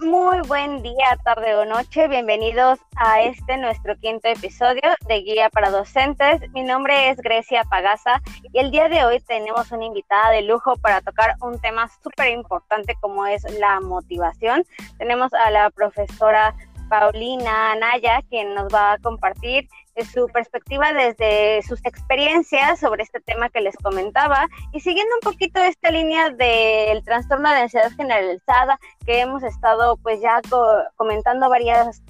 [0.00, 2.06] Muy buen día, tarde o noche.
[2.08, 6.42] Bienvenidos a este nuestro quinto episodio de Guía para Docentes.
[6.52, 8.20] Mi nombre es Grecia Pagasa
[8.52, 12.30] y el día de hoy tenemos una invitada de lujo para tocar un tema súper
[12.32, 14.64] importante como es la motivación.
[14.98, 16.54] Tenemos a la profesora
[16.88, 19.68] Paulina Anaya, quien nos va a compartir
[20.12, 25.60] su perspectiva desde sus experiencias sobre este tema que les comentaba y siguiendo un poquito
[25.60, 30.40] esta línea del trastorno de ansiedad generalizada que hemos estado pues ya
[30.96, 32.02] comentando varias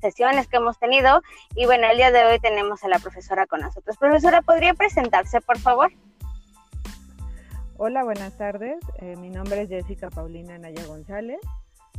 [0.00, 1.22] sesiones que hemos tenido
[1.54, 3.96] y bueno, el día de hoy tenemos a la profesora con nosotros.
[3.96, 5.92] Profesora, ¿podría presentarse, por favor?
[7.76, 8.78] Hola, buenas tardes.
[8.98, 11.40] Eh, mi nombre es Jessica Paulina Anaya González.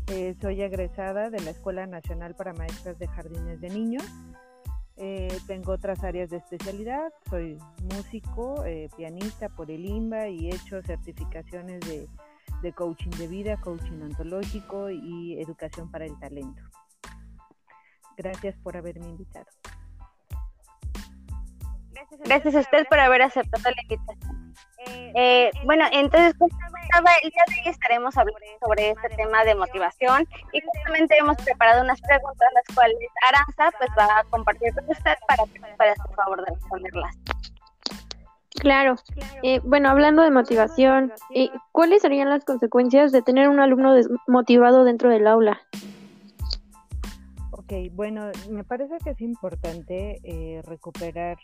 [0.07, 4.03] Eh, soy egresada de la Escuela Nacional para Maestras de Jardines de Niños.
[4.97, 7.11] Eh, tengo otras áreas de especialidad.
[7.27, 7.57] Soy
[7.95, 12.07] músico, eh, pianista por el IMBA y he hecho certificaciones de,
[12.61, 16.61] de coaching de vida, coaching ontológico y educación para el talento.
[18.15, 19.47] Gracias por haberme invitado.
[22.23, 24.45] Gracias a usted por haber aceptado la invitación.
[24.87, 30.61] Eh, bueno, entonces el día de hoy estaremos hablando sobre este tema de motivación y
[30.61, 32.97] justamente hemos preparado unas preguntas las cuales
[33.27, 37.15] Aranza pues va a compartir con usted para que para por favor de responderlas.
[38.51, 38.95] Claro.
[39.43, 44.83] Eh, bueno, hablando de motivación, eh, ¿cuáles serían las consecuencias de tener un alumno desmotivado
[44.83, 45.61] dentro del aula?
[47.51, 51.37] Ok, bueno, me parece que es importante recuperar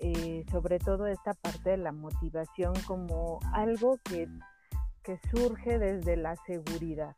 [0.00, 4.28] eh, sobre todo esta parte de la motivación como algo que,
[5.30, 7.14] surge desde la seguridad.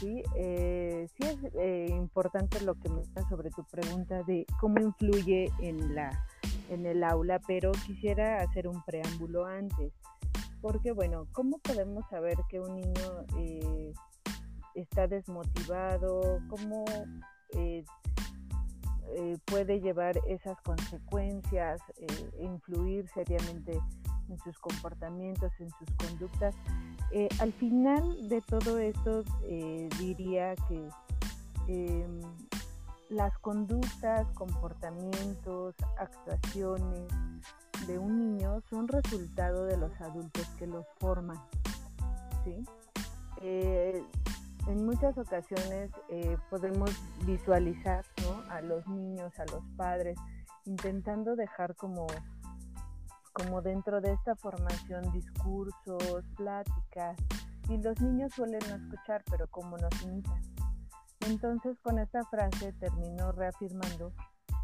[0.00, 4.80] Sí, eh, sí es eh, importante lo que me está sobre tu pregunta de cómo
[4.80, 6.24] influye en, la,
[6.70, 9.92] en el aula, pero quisiera hacer un preámbulo antes.
[10.60, 13.26] Porque bueno, ¿cómo podemos saber que un niño
[14.74, 16.40] está desmotivado?
[16.48, 16.84] ¿Cómo
[19.16, 23.78] eh, puede llevar esas consecuencias, eh, influir seriamente
[24.28, 26.54] en sus comportamientos, en sus conductas.
[27.12, 29.24] Eh, al final de todo esto
[29.98, 30.88] diría que
[31.68, 32.20] em,
[33.08, 37.08] las conductas, comportamientos, actuaciones
[37.86, 41.38] de un niño son resultado de los adultos que los forman.
[42.44, 42.64] ¿sí?
[44.68, 46.90] En muchas ocasiones eh, podemos
[47.24, 48.04] visualizar
[48.50, 50.18] a los niños, a los padres,
[50.66, 52.06] intentando dejar como,
[53.32, 57.16] como dentro de esta formación discursos, pláticas,
[57.70, 60.42] y los niños suelen no escuchar, pero como nos imitan.
[61.26, 64.12] Entonces con esta frase terminó reafirmando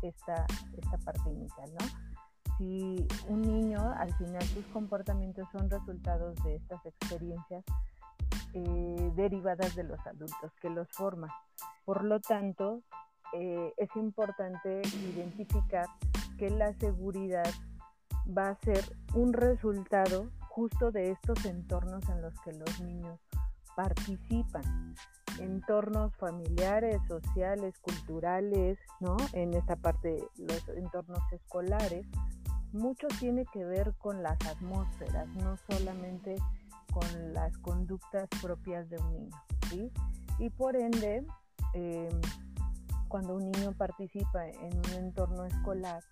[0.02, 1.86] esta, esta parte inicial, ¿no?
[2.58, 7.64] Si un niño al final sus comportamientos son resultados de estas experiencias,
[8.54, 11.30] eh, derivadas de los adultos que los forman.
[11.84, 12.82] Por lo tanto,
[13.32, 14.82] eh, es importante
[15.12, 15.86] identificar
[16.38, 17.50] que la seguridad
[18.26, 23.18] va a ser un resultado justo de estos entornos en los que los niños
[23.74, 24.94] participan.
[25.40, 29.16] Entornos familiares, sociales, culturales, ¿no?
[29.32, 32.06] En esta parte, los entornos escolares.
[32.72, 36.36] Mucho tiene que ver con las atmósferas, no solamente
[36.94, 39.36] con las conductas propias de un niño.
[39.68, 39.92] ¿sí?
[40.38, 41.26] Y por ende,
[41.74, 42.20] em,
[43.08, 46.02] cuando un niño participa en un entorno escolar,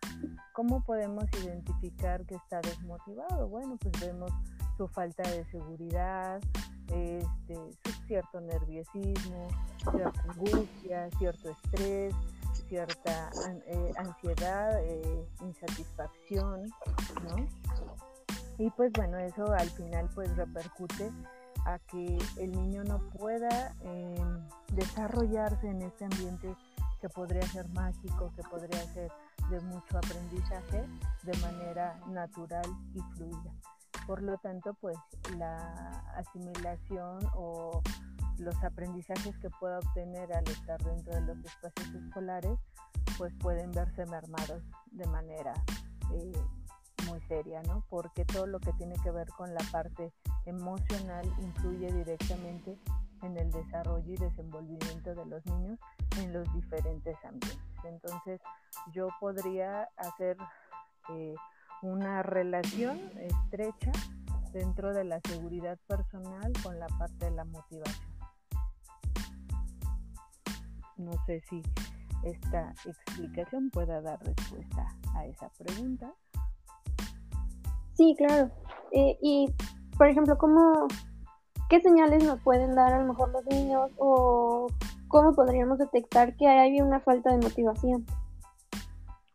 [0.52, 3.48] ¿cómo podemos identificar que está desmotivado?
[3.48, 4.32] Bueno, pues vemos
[4.76, 6.40] su falta de seguridad,
[6.88, 7.54] este,
[7.84, 9.48] su cierto nerviosismo,
[9.90, 12.14] cierta angustia, cierto estrés,
[12.68, 13.30] cierta
[13.66, 16.64] eh, ansiedad, eh, insatisfacción,
[17.28, 18.11] ¿no?
[18.58, 21.10] Y pues bueno, eso al final pues repercute
[21.64, 26.54] a que el niño no pueda em, desarrollarse en este ambiente
[27.00, 29.10] que podría ser mágico, que podría ser
[29.50, 30.86] de mucho aprendizaje
[31.22, 32.64] de manera natural
[32.94, 33.52] y fluida.
[34.06, 34.96] Por lo tanto, pues
[35.36, 35.72] la
[36.16, 37.82] asimilación o
[38.38, 42.58] los aprendizajes que pueda obtener al estar dentro de los espacios escolares,
[43.18, 45.54] pues pueden verse mermados de manera
[46.12, 46.32] eh,
[47.12, 47.84] muy seria, ¿no?
[47.90, 50.14] Porque todo lo que tiene que ver con la parte
[50.46, 52.78] emocional influye directamente
[53.20, 55.78] en el desarrollo y desenvolvimiento de los niños
[56.18, 57.58] en los diferentes ambientes.
[57.84, 58.40] Entonces,
[58.94, 60.38] yo podría hacer
[61.10, 61.34] eh,
[61.82, 63.92] una relación estrecha
[64.54, 68.10] dentro de la seguridad personal con la parte de la motivación.
[70.96, 71.62] No sé si
[72.24, 76.14] esta explicación pueda dar respuesta a esa pregunta.
[77.94, 78.50] Sí, claro.
[78.92, 79.52] Eh, y,
[79.96, 80.86] por ejemplo, ¿cómo,
[81.68, 84.66] ¿qué señales nos pueden dar a lo mejor los niños o
[85.08, 88.06] cómo podríamos detectar que hay una falta de motivación?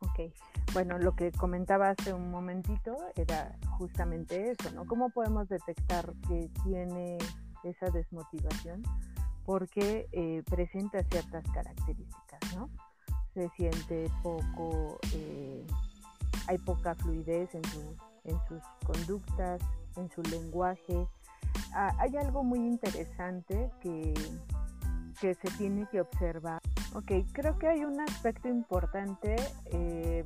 [0.02, 0.32] Ok,
[0.74, 4.86] bueno, lo que comentaba hace un momentito era justamente eso, ¿no?
[4.86, 7.18] ¿Cómo podemos detectar que tiene
[7.64, 8.84] esa desmotivación?
[9.46, 12.70] Porque eh, presenta ciertas características, ¿no?
[13.34, 15.66] Se siente poco, eh,
[16.48, 17.62] hay poca fluidez en,
[18.28, 19.62] en sus conductas,
[19.96, 21.08] en su lenguaje.
[21.74, 24.14] Ah, hay algo muy interesante que,
[25.20, 26.62] que se tiene que observar.
[26.94, 29.36] Ok, creo que hay un aspecto importante
[29.66, 30.24] eh,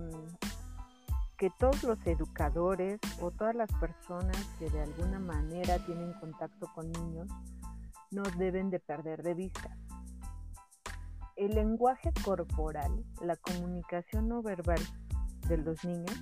[1.37, 6.91] que todos los educadores o todas las personas que de alguna manera tienen contacto con
[6.91, 7.27] niños
[8.11, 9.75] no deben de perder de vista.
[11.35, 14.79] El lenguaje corporal, la comunicación no verbal
[15.47, 16.15] de los niños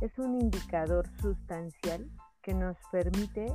[0.00, 2.08] es un indicador sustancial
[2.42, 3.46] que nos permite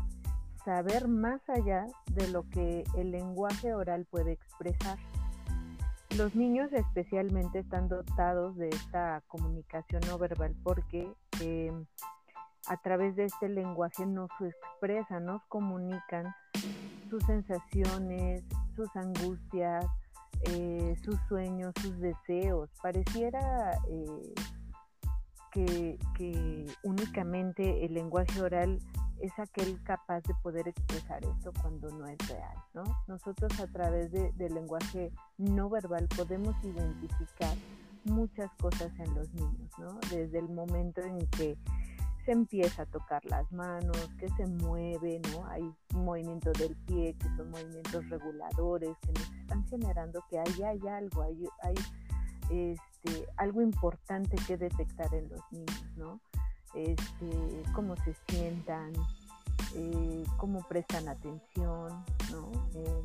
[0.66, 4.98] saber más allá de lo que el lenguaje oral puede expresar.
[6.18, 11.10] Los niños especialmente están dotados de esta comunicación no verbal porque
[11.40, 11.86] em,
[12.68, 16.34] a través de este lenguaje nos expresan, nos comunican
[17.10, 18.44] sus sensaciones,
[18.76, 19.86] sus angustias,
[20.44, 22.70] eh, sus sueños, sus deseos.
[22.82, 24.34] Pareciera eh,
[25.52, 25.98] que,
[26.84, 28.80] únicamente el lenguaje oral
[29.20, 32.84] es aquel capaz de poder expresar esto cuando no es real, ¿no?
[33.08, 37.56] Nosotros a través de, del lenguaje no verbal podemos identificar
[38.06, 40.00] muchas cosas en los niños, ¿no?
[40.10, 41.56] Desde el momento en que
[42.26, 45.46] se empieza a tocar las manos, que se mueve, ¿no?
[45.48, 50.88] Hay movimiento del pie, que son movimientos reguladores, que nos están generando que ahí hay
[50.88, 56.20] algo, hay, hay este, algo importante que detectar en los niños, ¿no?
[56.74, 58.94] este, cómo se sientan,
[59.76, 61.90] eh, cómo prestan atención,
[62.32, 62.52] ¿no?
[62.76, 63.04] Eh,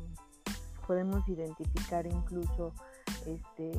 [0.85, 2.73] podemos identificar incluso
[3.25, 3.71] este,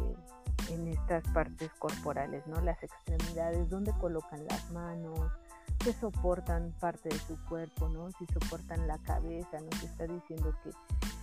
[0.70, 2.60] en estas partes corporales, ¿no?
[2.60, 5.30] Las extremidades, dónde colocan las manos,
[5.78, 8.10] qué soportan parte de su cuerpo, ¿no?
[8.12, 10.70] Si soportan la cabeza, nos está diciendo que,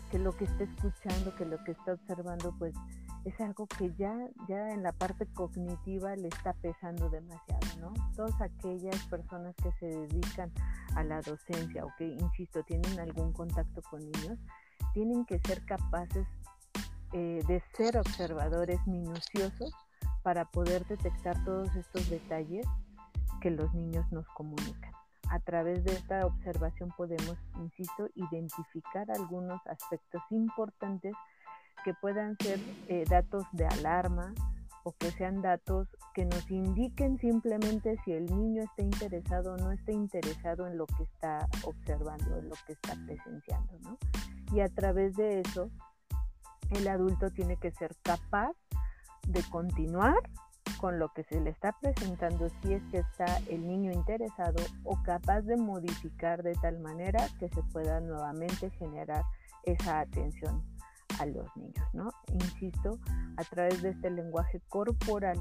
[0.09, 2.74] que lo que está escuchando, que lo que está observando, pues
[3.25, 4.16] es algo que ya,
[4.48, 7.94] ya en la parte cognitiva le está pesando demasiado, ¿no?
[8.16, 10.51] Todas aquellas personas que se dedican
[10.95, 14.38] a la docencia o que, insisto, tienen algún contacto con niños,
[14.94, 16.27] tienen que ser capaces
[17.13, 19.74] eh, de ser observadores minuciosos
[20.22, 22.66] para poder detectar todos estos detalles
[23.42, 24.92] que los niños nos comunican.
[25.30, 31.13] A través de esta observación podemos, insisto, identificar algunos aspectos importantes
[31.86, 34.34] que puedan ser eh, datos de alarma
[34.84, 39.72] o que sean datos que nos indiquen simplemente si el niño está interesado o no
[39.72, 43.98] está interesado en lo que está observando, en lo que está presenciando, ¿no?
[44.52, 45.70] Y a través de eso,
[46.72, 48.54] el adulto tiene que ser capaz
[49.28, 50.18] de continuar
[50.80, 55.02] con lo que se le está presentando si es que está el niño interesado o
[55.04, 59.24] capaz de modificar de tal manera que se pueda nuevamente generar
[59.64, 60.75] esa atención
[61.19, 62.09] a los niños, ¿no?
[62.33, 63.00] Insisto,
[63.38, 65.39] a través de este lenguaje corporal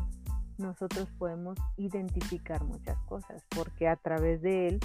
[0.58, 4.80] nosotros podemos identificar muchas cosas, porque a través de él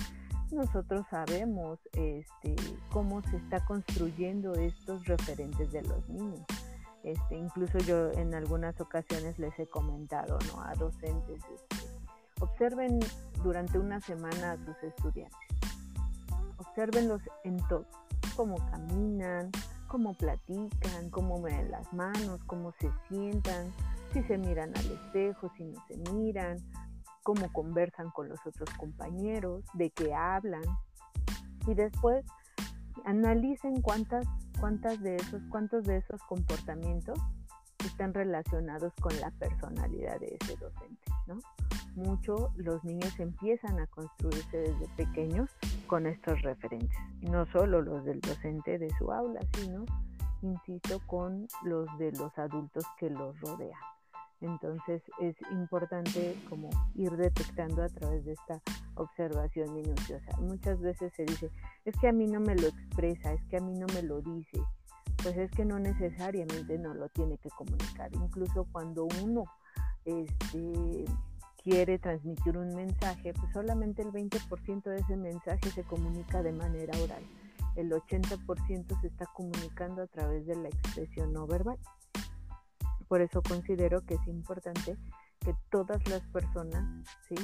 [0.51, 2.55] nosotros sabemos este,
[2.91, 6.46] cómo se está construyendo estos referentes de los niños.
[7.03, 11.75] Este, incluso yo en algunas ocasiones les he comentado a docentes, este,
[12.41, 13.00] observen
[13.43, 15.39] durante una semana a sus estudiantes,
[16.58, 17.86] observenlos en todo,
[18.36, 19.51] cómo caminan,
[19.89, 23.74] cómo platican, cómo ven las manos, cómo se sientan,
[24.13, 26.58] si se miran al espejo, si no se miran,
[27.24, 30.63] cómo conversan con los otros compañeros, de qué hablan.
[31.67, 32.24] Y después
[33.03, 34.25] analicen cuántas,
[34.60, 37.19] cuántas de esos, cuántos de esos comportamientos
[37.86, 41.39] están relacionados con la personalidad de ese docente, ¿no?
[41.96, 45.50] Mucho los niños empiezan a construirse desde pequeños
[45.89, 49.86] con estos referentes, no solo los del docente de su aula, sino,
[50.43, 53.79] insisto, con los de los adultos que los rodean.
[54.39, 58.62] Entonces es importante como ir detectando a través de esta
[58.96, 60.38] observación minuciosa.
[60.39, 61.50] Muchas veces se dice,
[61.84, 64.22] es que a mí no me lo expresa, es que a mí no me lo
[64.22, 64.62] dice.
[65.24, 68.13] Pues es que no necesariamente no lo tiene que comunicar.
[68.13, 69.43] Incluso cuando uno
[70.05, 71.05] este,
[71.63, 76.98] quiere transmitir un mensaje, pues solamente el 20% de ese mensaje se comunica de manera
[77.00, 77.24] oral.
[77.75, 81.78] El 80% se está comunicando a través de la expresión no verbal.
[83.08, 84.98] Por eso considero que es importante
[85.39, 87.36] que todas las personas ¿sí?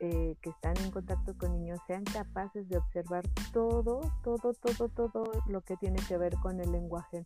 [0.00, 5.24] Eh, que están en contacto con niños sean capaces de observar todo, todo, todo, todo
[5.46, 7.24] lo que tiene que ver con el lenguaje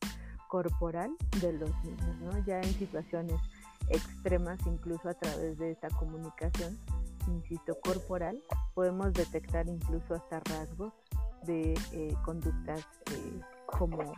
[0.48, 2.38] corporal de los niños, ¿no?
[2.44, 3.40] Ya en situaciones
[3.88, 6.78] extremas, incluso a través de esta comunicación,
[7.28, 8.42] insisto, corporal,
[8.74, 10.92] podemos detectar incluso hasta rasgos
[11.44, 14.14] de eh, conductas eh, como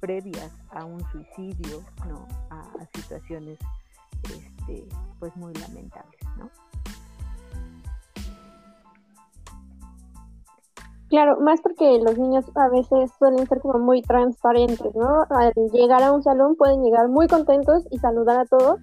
[0.00, 2.26] previas a un suicidio, ¿no?
[2.50, 2.64] A,
[2.94, 3.58] situaciones
[4.24, 4.88] este,
[5.18, 6.50] pues muy lamentables, ¿no?
[11.08, 15.24] Claro, más porque los niños a veces suelen ser como muy transparentes, ¿no?
[15.30, 18.78] Al llegar a un salón pueden llegar muy contentos y saludar a todos,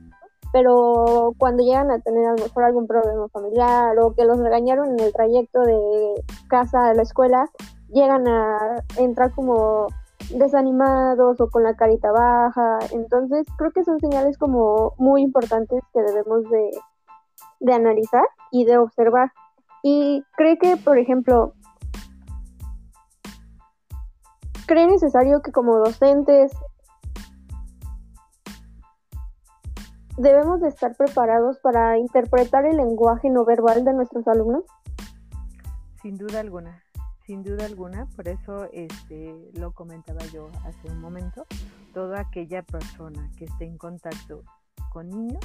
[0.51, 4.88] pero cuando llegan a tener a lo mejor algún problema familiar o que los regañaron
[4.89, 7.50] en el trayecto de casa a la escuela,
[7.89, 9.88] llegan a entrar como
[10.32, 12.79] desanimados o con la carita baja.
[12.91, 19.32] Entonces, creo que son señales como muy importantes que debemos de, analizar y de observar.
[19.84, 21.53] Y cree que, por ejemplo,
[24.65, 26.51] cree necesario que como docentes
[30.17, 34.63] debemos de estar preparados para interpretar el lenguaje no verbal de nuestros alumnos?
[36.01, 36.86] Sin duda alguna
[37.25, 41.45] sin duda alguna, por eso este, lo comentaba yo hace un momento,
[41.93, 44.43] toda aquella persona que esté en contacto
[44.91, 45.43] con niños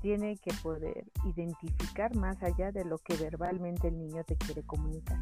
[0.00, 5.18] tiene que poder identificar más allá de lo que verbalmente el niño te quiere comunicar.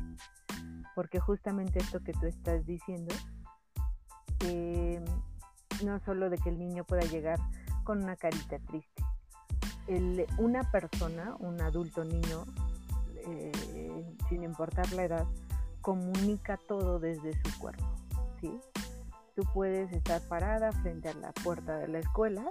[0.95, 3.15] Porque justamente esto que tú estás diciendo,
[4.41, 5.05] em,
[5.85, 7.39] no solo de que el niño pueda llegar
[7.85, 9.03] con una carita triste,
[10.39, 12.45] una persona, un adulto niño,
[13.27, 13.53] eh,
[14.29, 15.27] sin importar la edad,
[15.81, 17.85] comunica todo desde su cuerpo,
[18.41, 18.61] ¿sí?
[19.35, 22.45] Tú puedes estar parada frente a la puerta de la escuela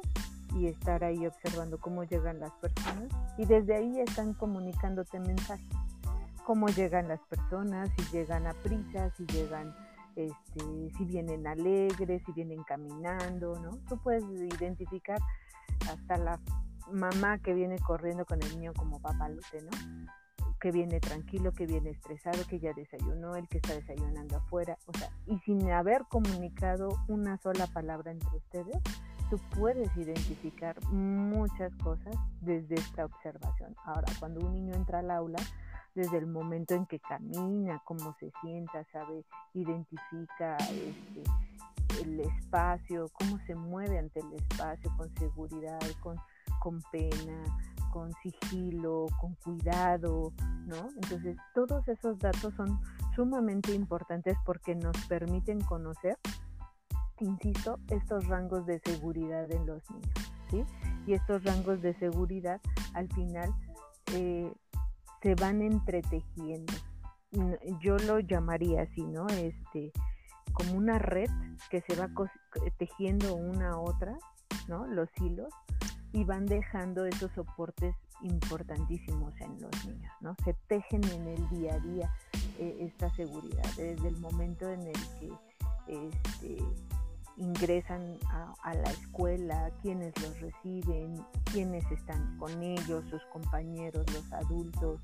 [0.56, 5.79] y estar ahí observando cómo llegan las personas y desde ahí están comunicándote mensajes.
[6.50, 9.72] Cómo llegan las personas, si llegan a prisa, si llegan,
[10.16, 13.78] este, si vienen alegres, si vienen caminando, ¿no?
[13.88, 15.20] Tú puedes identificar
[15.88, 16.40] hasta la
[16.92, 19.70] mamá que viene corriendo con el niño como papalote, ¿no?
[20.60, 24.98] que viene tranquilo, que viene estresado, que ya desayunó, el que está desayunando afuera, o
[24.98, 28.82] sea, y sin haber comunicado una sola palabra entre ustedes,
[29.30, 33.76] tú puedes identificar muchas cosas desde esta observación.
[33.86, 35.38] Ahora, cuando un niño entra al aula,
[35.96, 41.24] desde el momento en que camina, cómo se sienta, sabe, identifica este,
[42.02, 46.18] el espacio, cómo se mueve ante el espacio con seguridad, con,
[46.60, 47.44] con pena,
[47.92, 50.32] con sigilo, con cuidado,
[50.66, 50.90] ¿no?
[50.96, 52.80] Entonces, todos esos datos son
[53.16, 56.18] sumamente importantes porque nos permiten conocer,
[57.20, 60.64] insisto, estos rangos de seguridad en los niños, ¿sí?
[61.08, 62.62] Y estos rangos de seguridad
[62.94, 63.54] al final
[64.14, 64.54] eh,
[65.22, 66.74] se van entretejiendo.
[67.82, 69.28] Yo lo llamaría así, ¿no?
[69.28, 69.92] Este,
[70.54, 71.30] como una red
[71.70, 72.10] que se va
[72.78, 74.18] tejiendo una a otra,
[74.68, 74.88] ¿no?
[74.88, 75.54] Los hilos
[76.12, 80.36] y van dejando esos soportes importantísimos en los niños, ¿no?
[80.44, 82.16] Se tejen en el día a día
[82.58, 85.32] eh, esta seguridad, desde el momento en el que
[85.88, 86.58] este,
[87.40, 88.18] ingresan
[88.64, 91.16] a, la escuela, quienes los reciben,
[91.52, 95.00] quienes están con ellos, sus compañeros, los adultos,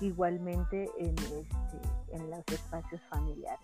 [0.00, 1.80] igualmente en, este,
[2.12, 3.58] en los espacios familiares.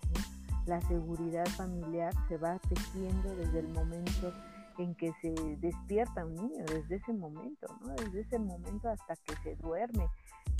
[0.65, 4.33] La seguridad familiar se va tejiendo desde el momento
[4.77, 7.93] en que se despierta un niño desde ese momento, ¿no?
[7.93, 10.09] Desde ese momento hasta que se duerme,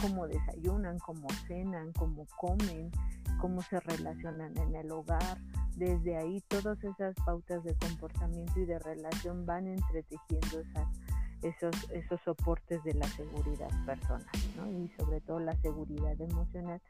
[0.02, 2.92] cómo desayunan, cómo cenan, cómo comen,
[3.40, 5.38] cómo se relacionan en el hogar.
[5.76, 10.88] Desde ahí todas esas pautas de comportamiento y de relación van entretejiendo esas,
[11.42, 14.72] esos, esos soportes de la seguridad personal, ¿no?
[14.72, 16.82] Y sobre todo la seguridad emocional,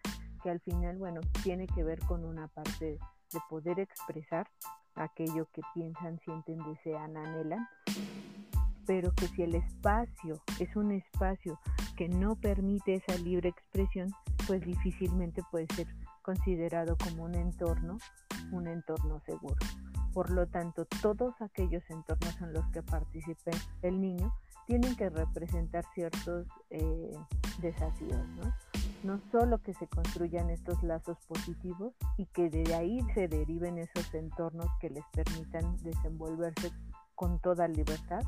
[0.43, 2.99] que al final, bueno, tiene que ver con una parte
[3.33, 4.47] de poder expresar
[4.93, 7.67] aquello que piensan, sienten, desean, anhelan,
[8.85, 11.59] pero que si el espacio es un espacio
[11.97, 14.09] que no permite esa libre expresión,
[14.47, 15.87] pues difícilmente puede ser
[16.25, 17.99] considerado como un entorno,
[18.51, 19.57] un entorno seguro.
[20.11, 23.51] Por lo tanto, todos aquellos entornos en los que participe
[23.83, 24.33] el niño
[24.65, 27.11] tienen que representar ciertos eh,
[27.59, 28.55] desafíos, ¿no?
[29.03, 34.11] no solo que se construyan estos lazos positivos y que de ahí se deriven esos
[34.15, 36.71] entornos que les permitan desenvolverse
[37.13, 38.23] con toda libertad,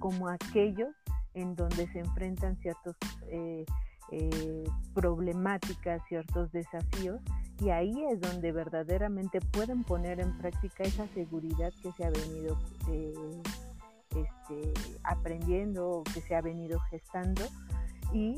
[0.00, 0.94] como aquellos
[1.32, 2.94] en donde se enfrentan ciertas
[3.28, 3.64] eh,
[4.12, 7.20] eh, problemáticas, ciertos desafíos,
[7.60, 12.56] y ahí es donde verdaderamente pueden poner en práctica esa seguridad que se ha venido
[12.88, 13.42] eh,
[14.10, 14.72] este,
[15.02, 17.42] aprendiendo o que se ha venido gestando
[18.12, 18.36] y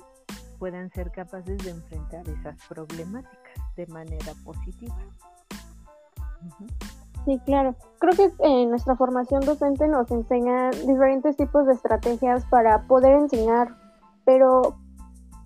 [0.58, 4.96] puedan ser capaces de enfrentar esas problemáticas de manera positiva.
[7.24, 7.74] Sí, claro.
[7.98, 13.76] Creo que en nuestra formación docente nos enseña diferentes tipos de estrategias para poder enseñar,
[14.24, 14.78] pero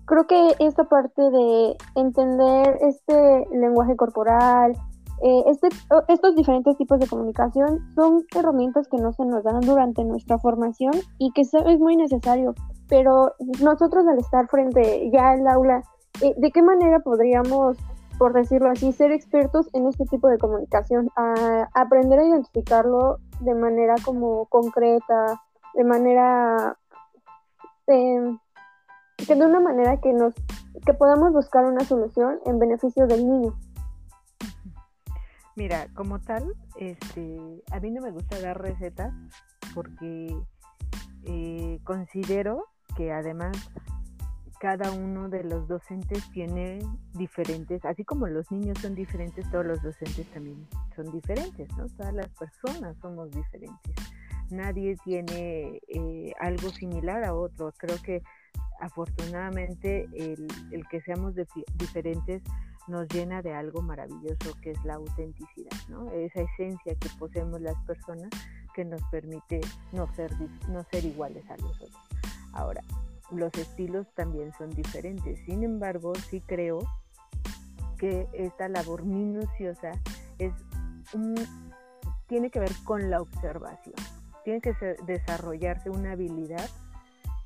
[0.05, 4.73] creo que esta parte de entender este lenguaje corporal,
[5.21, 5.69] eh, este,
[6.07, 10.93] estos diferentes tipos de comunicación son herramientas que no se nos dan durante nuestra formación
[11.17, 12.53] y que es muy necesario.
[12.87, 15.83] Pero nosotros al estar frente ya al aula,
[16.21, 17.77] eh, ¿de qué manera podríamos,
[18.19, 21.09] por decirlo así, ser expertos en este tipo de comunicación?
[21.15, 25.41] A aprender a identificarlo de manera como concreta,
[25.73, 26.77] de manera...
[27.87, 28.37] Eh,
[29.17, 30.33] que de una manera que nos
[30.85, 33.57] que podamos buscar una solución en beneficio del niño.
[35.55, 39.13] Mira, como tal, este, a mí no me gusta dar recetas
[39.73, 40.37] porque
[41.23, 42.65] eh, considero
[42.97, 43.57] que además
[44.59, 46.79] cada uno de los docentes tiene
[47.13, 51.87] diferentes, así como los niños son diferentes, todos los docentes también son diferentes, ¿no?
[51.89, 53.95] Todas las personas somos diferentes.
[54.49, 57.73] Nadie tiene eh, algo similar a otro.
[57.77, 58.21] Creo que
[58.79, 61.33] afortunadamente el, que seamos
[61.77, 62.41] diferentes
[62.87, 65.71] nos llena de algo maravilloso que es la autenticidad.
[66.13, 68.29] Esa esencia que poseemos las personas
[68.73, 70.31] que nos permite no ser,
[70.91, 72.09] ser iguales a los otros.
[72.53, 72.81] Ahora,
[73.31, 76.79] los estilos también son diferentes, sin embargo, sí creo
[77.97, 79.91] que esta labor minuciosa
[80.37, 80.53] es
[82.27, 83.95] tiene que ver con la observación,
[84.43, 84.73] tiene que
[85.05, 86.69] desarrollarse una habilidad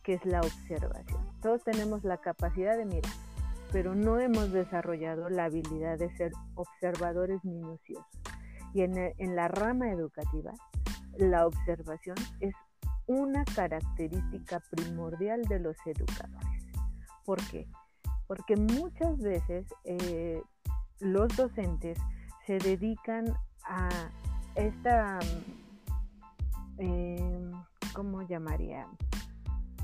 [0.04, 1.26] que es la observación.
[1.42, 3.12] Todos tenemos la capacidad de mirar,
[3.72, 8.06] pero no hemos desarrollado la habilidad de ser observadores minuciosos.
[8.74, 10.54] Y en, la rama educativa,
[11.18, 12.54] la observación es
[13.08, 16.66] una característica primordial de los educadores.
[17.26, 17.68] ¿Por qué?
[18.28, 20.42] Porque muchas veces eh,
[21.00, 21.98] los docentes
[22.46, 23.26] se dedican
[23.66, 23.90] a
[24.56, 25.20] esta,
[26.78, 27.52] eh,
[27.94, 28.88] ¿cómo llamaría?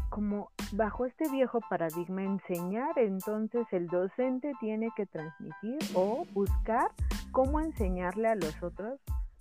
[0.10, 6.92] Como bajo este viejo paradigma enseñar, entonces el docente tiene que transmitir o buscar
[7.32, 9.00] cómo enseñarle a los otros,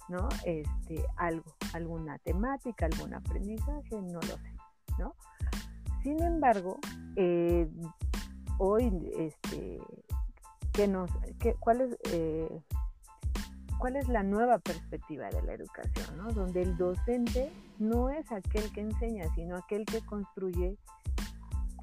[0.09, 0.29] ¿no?
[0.45, 4.53] Este, algo, alguna temática, algún aprendizaje, no lo sé,
[4.99, 5.15] ¿no?
[6.03, 6.79] Sin embargo,
[7.17, 7.69] eh,
[8.59, 9.81] hoy, este,
[10.73, 12.63] ¿qué nos, qué, ¿cuál es eh,
[13.79, 16.33] cuál es la nueva perspectiva de la educación, ¿no?
[16.33, 20.77] donde el docente no es aquel que enseña, sino aquel que construye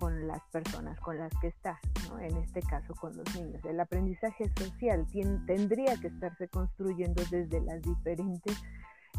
[0.01, 1.80] con las personas con las que está,
[2.19, 3.63] en este caso con los niños.
[3.63, 5.06] El aprendizaje social
[5.45, 8.58] tendría que estarse construyendo desde las diferentes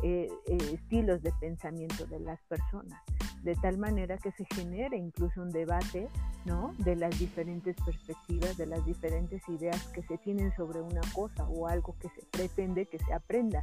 [0.02, 3.00] eh, eh, estilos de pensamiento de las personas,
[3.44, 6.08] de tal manera que se genere incluso un debate
[6.46, 6.74] ¿no?
[6.78, 11.68] de las diferentes perspectivas, de las diferentes ideas que se tienen sobre una cosa o
[11.68, 13.60] algo que se pretende que se aprenda.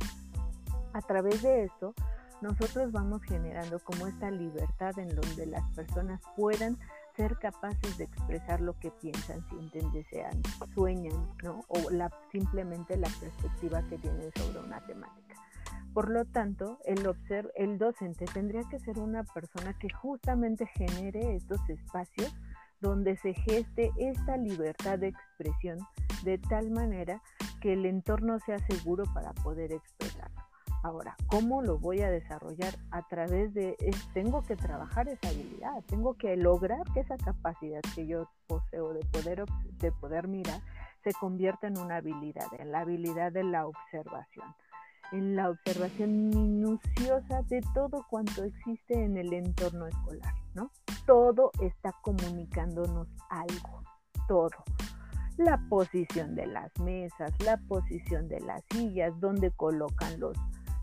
[0.93, 1.93] A través de esto,
[2.41, 6.77] nosotros vamos generando como esta libertad en donde las personas puedan
[7.15, 10.41] ser capaces de expresar lo que piensan, sienten, desean,
[10.73, 11.65] sueñan, ¿no?
[11.67, 11.89] O
[12.31, 15.35] simplemente la perspectiva que tienen sobre una temática.
[15.93, 17.05] Por lo tanto, el,
[17.55, 22.33] el docente tendría que ser una persona que justamente genere estos espacios
[22.79, 25.79] donde se geste esta libertad de expresión
[26.23, 27.21] de tal manera
[27.59, 30.48] que el entorno sea seguro para poder expresarlo.
[30.83, 32.73] Ahora, ¿cómo lo voy a desarrollar?
[32.91, 33.75] A través de,
[34.13, 39.01] tengo que trabajar esa habilidad, tengo que lograr que esa capacidad que yo poseo de
[39.11, 39.43] poder,
[39.79, 40.61] de poder mirar
[41.03, 44.45] se convierta en una habilidad, en la habilidad de la observación
[45.11, 50.71] en la observación minuciosa de todo cuanto existe en el entorno escolar, ¿no?
[51.05, 53.83] Todo está comunicándonos algo,
[54.27, 54.63] todo.
[55.37, 60.37] La posición de las mesas, la posición de las sillas, dónde colocan los,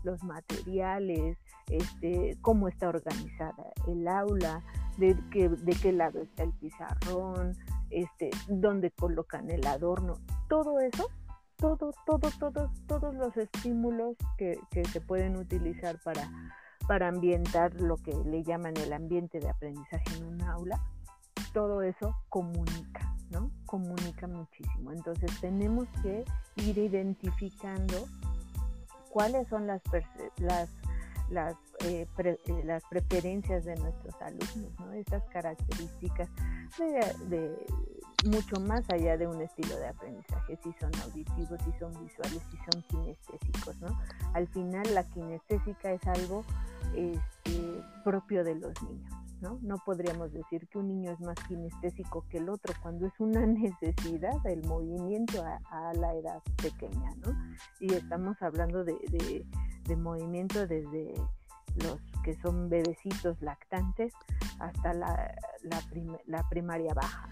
[0.07, 1.37] los materiales,
[1.69, 4.63] este, cómo está organizada el aula,
[4.97, 7.55] de qué, de qué lado está el pizarrón,
[7.89, 10.13] este, dónde colocan el adorno,
[10.47, 11.09] todo eso
[11.57, 14.59] todos, todos, todos, todos los estímulos que,
[14.91, 16.29] se pueden utilizar para,
[16.87, 20.79] para ambientar lo que le llaman el ambiente de aprendizaje en un aula,
[21.53, 23.49] todo eso comunica, ¿no?
[23.65, 24.91] Comunica muchísimo.
[24.91, 26.23] Entonces tenemos que
[26.57, 28.05] ir identificando
[29.11, 29.81] cuáles son las,
[30.37, 30.69] las,
[31.29, 34.91] las, eh, eh, las preferencias de nuestros alumnos, ¿no?
[34.93, 36.29] Estas características
[37.29, 37.55] de
[38.25, 42.57] mucho más allá de un estilo de aprendizaje, si son auditivos, si son visuales, si
[42.71, 43.87] son kinestésicos, ¿no?
[44.33, 46.43] Al final la kinestésica es algo
[46.95, 49.26] este, propio de los niños.
[49.41, 49.59] ¿No?
[49.61, 53.45] no podríamos decir que un niño es más kinestésico que el otro cuando es una
[53.45, 57.11] necesidad del movimiento a, la edad pequeña.
[57.25, 57.33] ¿no?
[57.79, 59.45] Y estamos hablando de,
[59.85, 61.13] de movimiento desde
[61.83, 64.13] los que son bebecitos lactantes
[64.59, 65.35] hasta la,
[66.25, 67.29] la, primaria baja,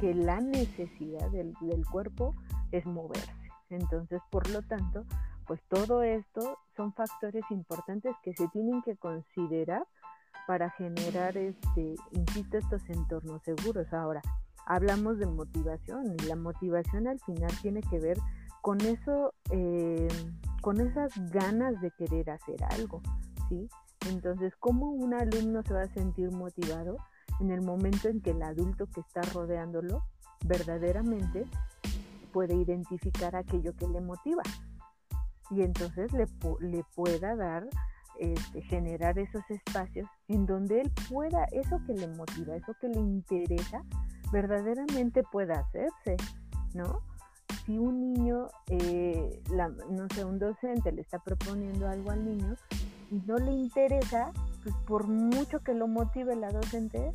[0.00, 2.34] que la necesidad del, del, cuerpo
[2.70, 3.32] es moverse.
[3.70, 5.04] Entonces, por lo tanto,
[5.46, 9.86] pues todo esto son factores importantes que se tienen que considerar
[10.48, 13.92] para generar, este, insisto, estos entornos seguros.
[13.92, 14.22] Ahora,
[14.64, 18.16] hablamos de motivación y la motivación al final tiene que ver
[18.62, 20.08] con eso, eh,
[20.62, 23.02] con esas ganas de querer hacer algo,
[23.50, 23.68] ¿sí?
[24.08, 26.96] Entonces, ¿cómo un alumno se va a sentir motivado
[27.40, 30.02] en el momento en que el adulto que está rodeándolo
[30.46, 31.44] verdaderamente
[32.32, 34.44] puede identificar aquello que le motiva?
[35.50, 36.26] Y entonces le,
[36.60, 37.68] le pueda dar,
[38.18, 43.00] este, generar esos espacios en donde él pueda, eso que le motiva, eso que le
[43.00, 43.82] interesa,
[44.32, 46.16] verdaderamente pueda hacerse,
[46.74, 47.00] ¿no?
[47.64, 49.42] Si un niño, eh,
[49.90, 52.56] no sé, un docente le está proponiendo algo al niño,
[53.10, 57.12] y no le interesa, pues por mucho que lo motive la docente,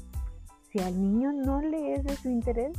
[0.71, 2.75] si al niño no le es de su interés,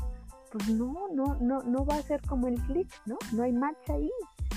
[0.51, 3.19] pues no, no, no, no va a ser como el clic, ¿no?
[3.33, 4.11] No hay marcha ahí,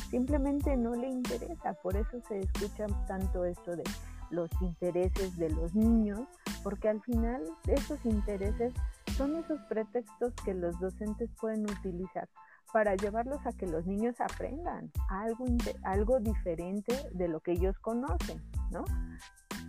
[0.09, 3.83] simplemente no le interesa, por eso se escucha tanto esto de
[4.29, 6.21] los intereses de los niños,
[6.63, 8.73] porque al final esos intereses
[9.17, 12.27] son esos pretextos que los docentes pueden utilizar
[12.73, 15.45] para llevarlos a que los niños aprendan algo,
[15.83, 18.41] algo diferente de lo que ellos conocen,
[18.71, 18.83] ¿no?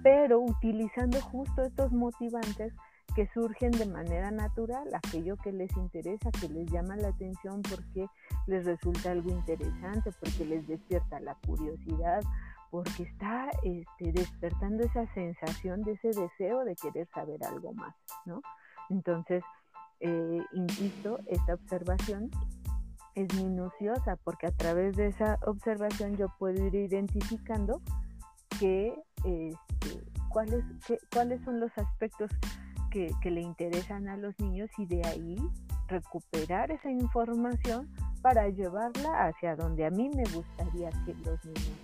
[0.03, 2.75] Pero utilizando justo estos motivantes
[3.19, 8.07] que surgen de manera natural, aquello que les interesa, que les llama la atención porque
[8.47, 12.21] les resulta algo interesante, porque les despierta la curiosidad,
[12.71, 17.93] porque está este, despertando esa sensación de ese deseo de querer saber algo más,
[18.25, 18.41] ¿no?
[18.89, 19.43] Entonces,
[19.99, 22.31] eh, insisto, esta observación
[23.17, 27.83] es minuciosa porque a través de esa observación yo puedo ir identificando
[28.61, 30.65] que, este, cuáles,
[31.13, 32.31] cuáles son los aspectos
[33.21, 35.37] que, le interesan a los niños y de ahí
[35.87, 37.89] recuperar esa información
[38.23, 41.79] para llevarla hacia donde a mí me gustaría que los niños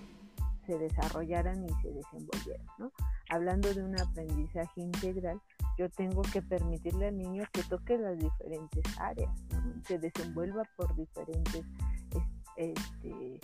[0.66, 2.66] se desarrollaran y se desenvolvieran.
[2.78, 2.90] ¿no?
[3.30, 5.40] Hablando de un aprendizaje integral,
[5.78, 9.30] yo tengo que permitirle al niño que toque las diferentes áreas,
[9.86, 11.64] se desenvuelva por diferentes
[12.56, 13.40] este,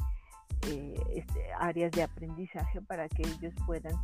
[0.63, 3.95] eh, este, áreas de aprendizaje para que ellos puedan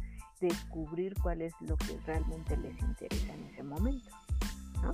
[0.40, 4.11] descubrir cuál es lo que realmente les interesa en ese momento.
[4.83, 4.92] ¿no?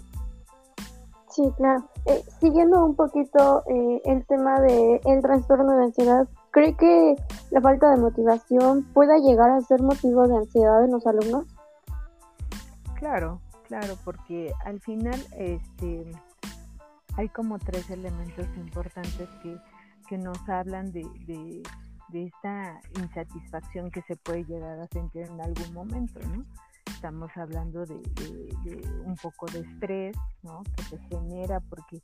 [1.33, 1.85] Sí, claro.
[2.05, 7.17] Eh, siguiendo un poquito eh, el tema del el trastorno de ansiedad, ¿cree que
[7.51, 11.47] la falta de motivación pueda llegar a ser motivo de ansiedad en los alumnos?
[12.97, 16.13] Claro, claro, porque al final este,
[17.17, 19.59] hay como tres elementos importantes que,
[20.19, 21.63] nos hablan de, de,
[22.16, 26.44] esta insatisfacción que se puede llegar a sentir en algún momento, ¿no?
[26.87, 28.01] Estamos hablando de,
[29.05, 30.62] un poco de estrés, ¿no?
[30.77, 32.03] Que se genera porque,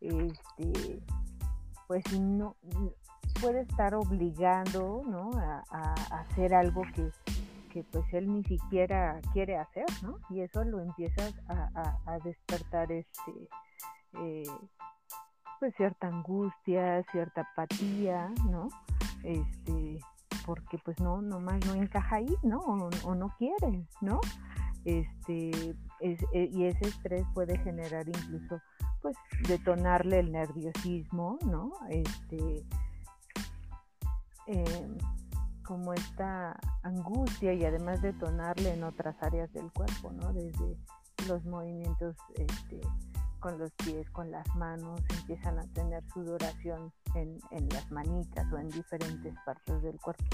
[0.00, 1.02] este,
[1.86, 2.56] pues no,
[3.40, 5.30] puede estar obligando, ¿no?
[5.38, 7.10] a hacer algo que,
[7.68, 10.18] que pues él ni siquiera quiere hacer, ¿no?
[10.30, 13.48] Y eso lo empieza a, despertar este
[14.20, 14.42] eh,
[15.58, 18.68] pues cierta angustia, cierta apatía, ¿no?
[19.22, 19.98] Este,
[20.46, 22.60] porque pues no, nomás no encaja ahí, ¿no?
[23.04, 24.20] O, no quiere, ¿no?
[24.84, 25.50] Este,
[26.00, 28.60] eh, y ese estrés puede generar incluso,
[29.02, 29.16] pues,
[29.46, 31.72] detonarle el nerviosismo, ¿no?
[31.90, 32.64] Este,
[34.46, 34.96] eh,
[35.64, 40.32] como esta angustia y además detonarle en otras áreas del cuerpo, ¿no?
[40.32, 40.78] Desde
[41.28, 42.80] los movimientos este,
[43.38, 48.58] con los pies, con las manos, empiezan a tener sudoración en, en las manitas o
[48.58, 50.24] en diferentes partes del cuerpo,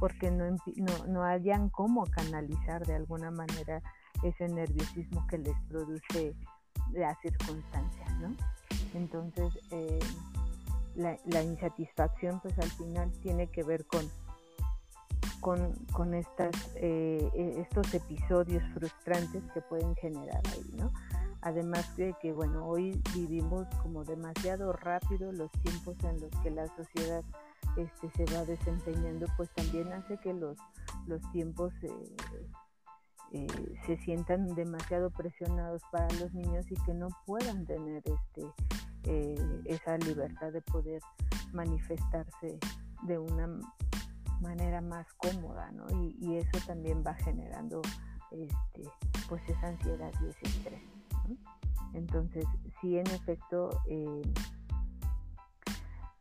[0.00, 3.82] porque no, no, no hayan cómo canalizar de alguna manera
[4.22, 6.34] ese nerviosismo que les produce
[6.92, 8.34] la circunstancia, ¿no?
[8.94, 9.98] Entonces, eh,
[10.94, 14.08] la, la insatisfacción, pues al final tiene que ver con
[15.92, 20.90] con, estas, eh, e, estos episodios frustrantes que pueden generar ahí, ¿no?
[21.44, 26.66] Además de que, bueno, hoy vivimos como demasiado rápido los tiempos en los que la
[26.68, 27.22] sociedad
[27.76, 30.56] este, se va desempeñando, pues también hace que los,
[31.06, 32.16] los tiempos eh,
[33.32, 33.46] eh,
[33.84, 40.50] se sientan demasiado presionados para los niños y que no puedan tener este, esa libertad
[40.50, 41.02] de poder
[41.52, 42.58] manifestarse
[43.02, 43.50] de una
[44.40, 45.84] manera más cómoda, ¿no?
[45.90, 47.82] Y, eso también va generando
[48.30, 48.88] este,
[49.28, 50.93] pues esa ansiedad y ese estrés.
[51.94, 52.44] Entonces,
[52.80, 54.22] sí, en efecto, eh,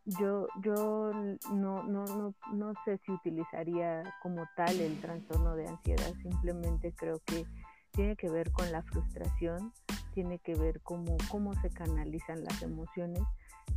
[0.06, 1.12] yo, yo
[1.52, 7.20] no, no, no, no sé si utilizaría como tal el trastorno de ansiedad, simplemente creo
[7.26, 7.46] que
[7.92, 9.72] tiene que ver con la frustración,
[10.14, 13.24] tiene que ver cómo, cómo se canalizan las emociones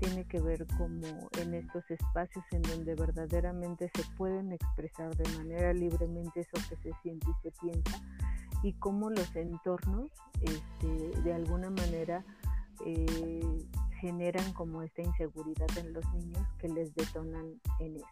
[0.01, 5.73] tiene que ver como en estos espacios en donde verdaderamente se pueden expresar de manera
[5.73, 8.03] libremente eso que se siente y se piensa
[8.67, 10.11] y cómo los entornos
[10.43, 12.25] este, de alguna manera
[12.85, 13.65] eh,
[14.01, 17.47] generan como esta inseguridad en los niños que les detonan
[17.79, 18.07] en eso.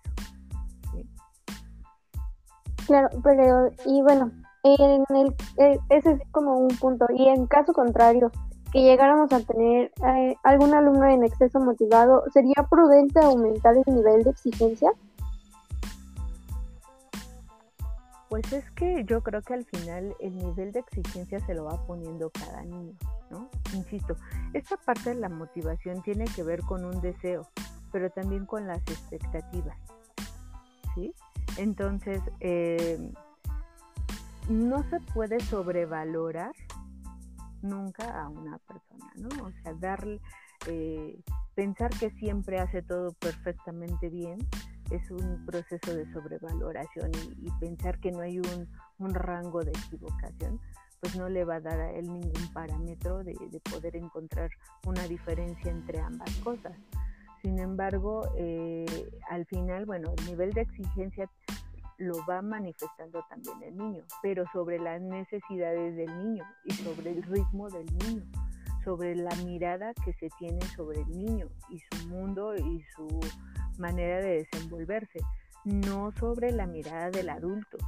[2.87, 4.31] Claro, pero y bueno,
[4.63, 7.07] en el, eh, ese es como un punto.
[7.13, 8.31] Y en caso contrario,
[8.73, 14.23] que llegáramos a tener eh, algún alumno en exceso motivado, ¿sería prudente aumentar el nivel
[14.23, 14.93] de exigencia?
[18.35, 21.87] Pues es que yo creo que al final el nivel de exigencia se lo va
[21.87, 22.93] poniendo cada niño,
[23.31, 23.49] ¿no?
[23.73, 24.17] Insisto,
[24.53, 27.49] esta parte de la motivación tiene que ver con un deseo,
[27.93, 29.79] pero también con las expectativas,
[30.97, 31.15] ¿sí?
[31.59, 32.99] Entonces, eh,
[34.49, 36.57] no se puede sobrevalorar
[37.63, 39.45] nunca a una persona, ¿no?
[39.45, 40.21] O sea, darle,
[40.67, 41.21] eh,
[41.55, 44.39] pensar que siempre hace todo perfectamente bien
[44.91, 50.61] es un proceso de sobrevaloración y, pensar que no hay un, rango de equivocación,
[51.01, 53.35] pues no le va a dar a él ningún parámetro de,
[53.71, 54.51] poder encontrar
[54.87, 56.77] una diferencia entre ambas cosas.
[57.43, 58.87] Sin embargo, eh,
[59.29, 61.29] al final, bueno, el nivel de exigencia
[61.99, 67.23] lo va manifestando también el niño, pero sobre las necesidades del niño y sobre el
[67.23, 68.25] ritmo del niño,
[68.85, 73.09] sobre la mirada que se tiene sobre el niño y su mundo y su
[73.79, 75.21] manera de desenvolverse,
[75.65, 77.79] no sobre la mirada del adulto,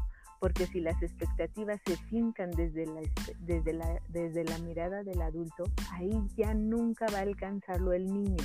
[0.41, 3.01] porque si las expectativas se fincan desde la,
[3.41, 8.45] desde desde la mirada del adulto, ahí ya nunca va a alcanzarlo el niño.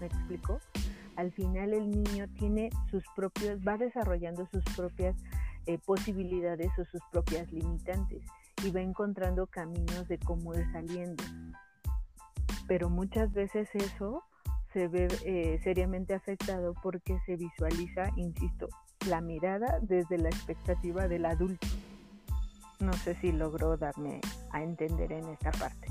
[0.00, 0.60] ¿Me explico?
[1.16, 5.16] al final el niño tiene sus propios, va desarrollando sus propias
[5.66, 8.22] eh, posibilidades o sus propias limitantes
[8.64, 11.22] y va encontrando caminos de cómo ir saliendo.
[12.66, 14.24] Pero muchas veces eso
[14.72, 18.68] se ve eh, seriamente afectado porque se visualiza, insisto,
[19.08, 21.66] la mirada desde la expectativa del adulto.
[22.80, 25.88] No sé si logró darme a entender en esta parte.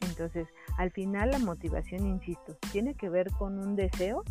[0.00, 4.24] Entonces, al final la motivación, insisto, tiene que ver con un deseo,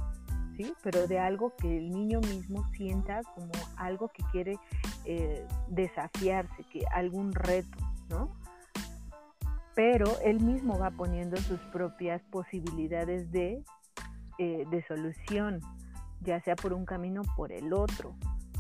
[0.58, 0.74] ¿sí?
[0.84, 4.58] Pero de algo que el niño mismo sienta como algo que quiere
[5.06, 7.78] eh, desafiarse, que algún reto,
[8.10, 8.30] ¿no?
[9.76, 13.64] Pero él mismo va poniendo sus propias posibilidades de,
[14.38, 15.62] eh, de solución,
[16.22, 18.16] ya sea por un camino o por el otro,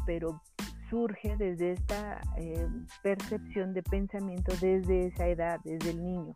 [0.05, 0.41] pero
[0.89, 2.67] surge desde esta eh,
[3.03, 6.35] percepción de pensamiento desde esa edad, desde el niño.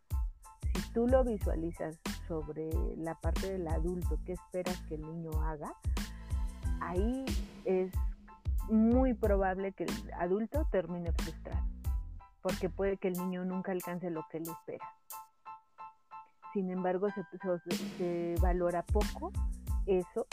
[0.73, 5.73] Si tú lo visualizas sobre la parte del adulto, qué esperas que el niño haga,
[6.81, 7.25] ahí
[7.65, 7.91] es
[8.69, 11.65] muy probable que el adulto termine frustrado,
[12.43, 14.85] porque puede que el niño nunca alcance lo que él espera.
[16.53, 17.07] Sin embargo,
[17.97, 19.31] se, valora poco
[19.87, 20.27] eso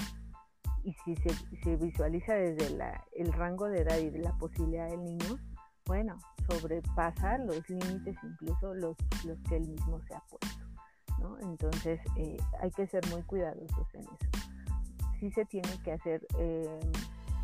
[0.84, 2.76] y si se, visualiza desde
[3.14, 5.38] el rango de edad y de la posibilidad del niño,
[5.86, 6.18] bueno,
[6.48, 10.66] sobrepasa los límites, incluso los, los que él mismo se ha puesto.
[11.20, 11.38] ¿no?
[11.40, 14.48] Entonces eh, hay que ser muy cuidadosos en eso.
[15.20, 16.80] Sí se tiene que hacer eh,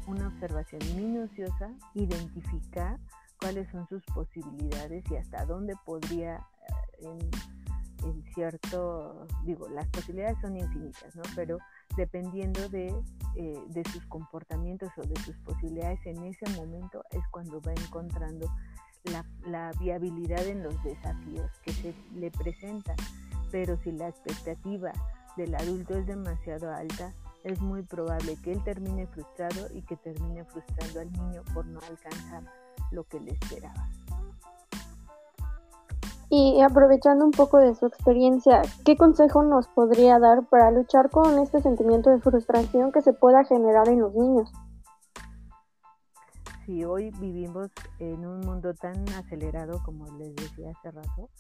[0.07, 2.99] una observación minuciosa, identificar
[3.47, 10.37] cuáles son sus posibilidades y hasta dónde podría eh, en, en, cierto, digo, las posibilidades
[10.41, 11.23] son infinitas, ¿no?
[11.37, 11.59] Pero
[11.97, 12.93] dependiendo de,
[13.37, 18.51] de, sus comportamientos o de sus posibilidades en ese momento es cuando va encontrando
[19.49, 22.97] la, viabilidad en los desafíos que se le presentan.
[23.53, 24.91] Pero si la expectativa
[25.37, 30.45] del adulto es demasiado alta, es muy probable que él termine frustrado y que termine
[30.47, 32.43] frustrando al niño por no alcanzar
[32.91, 33.89] lo que le esperaba.
[36.29, 41.39] Y aprovechando un poco de su experiencia, ¿qué consejo nos podría dar para luchar con
[41.39, 44.51] este sentimiento de frustración que se pueda generar en los niños?
[46.67, 47.71] si hoy vivimos
[48.01, 51.31] en un mundo tan acelerado como les decía hace rato,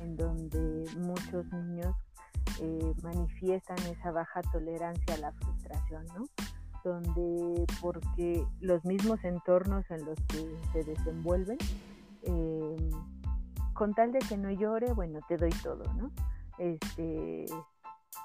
[0.00, 1.96] en donde muchos niños
[2.60, 6.24] eh, manifiestan esa baja tolerancia a la frustración, ¿no?
[6.84, 11.58] Donde porque los mismos entornos en los que se desenvuelven,
[12.22, 12.90] eh,
[13.72, 16.10] con tal de que no llore, bueno, te doy todo, ¿no?
[16.58, 17.46] Este,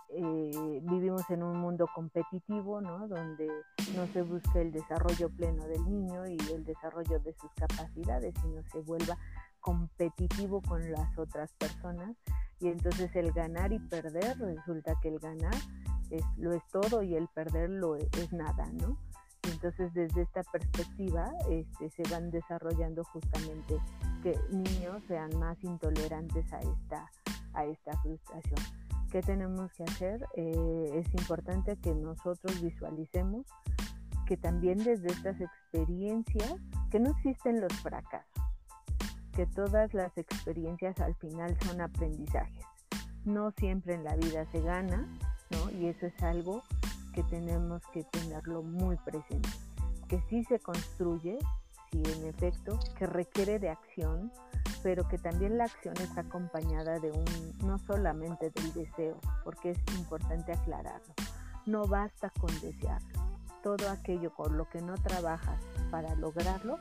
[0.10, 3.08] eh, vivimos en un mundo competitivo, ¿no?
[3.08, 3.48] Donde
[3.96, 8.62] no se busca el desarrollo pleno del niño y el desarrollo de sus capacidades, sino
[8.72, 9.18] se vuelva
[9.60, 12.16] competitivo con las otras personas
[12.60, 15.56] y entonces el ganar y perder resulta que el ganar
[16.10, 18.98] es, lo es todo y el perder lo es, es nada, ¿no?
[19.44, 23.80] Entonces, desde esta perspectiva, este, se van desarrollando justamente
[24.22, 27.10] que niños sean más intolerantes a esta,
[27.54, 28.60] a esta frustración.
[29.12, 30.26] ¿Qué tenemos que hacer?
[30.36, 33.46] Eh, es importante que nosotros visualicemos
[34.28, 36.54] que también desde estas experiencias,
[36.92, 38.44] que no existen los fracasos,
[39.34, 42.66] que todas las experiencias al final son aprendizajes.
[43.26, 45.08] No siempre en la vida se gana,
[45.80, 46.64] Y eso es algo
[47.14, 49.50] que tenemos que tenerlo muy presente,
[50.08, 51.38] que sí se construye,
[51.92, 54.32] sí en efecto, que requiere de acción,
[54.84, 59.80] pero que también la acción está acompañada de un, no solamente del deseo, porque es
[59.98, 61.14] importante aclararlo,
[61.66, 63.20] no basta con desearlo,
[63.64, 66.78] todo aquello con lo que no trabajas para lograrlo,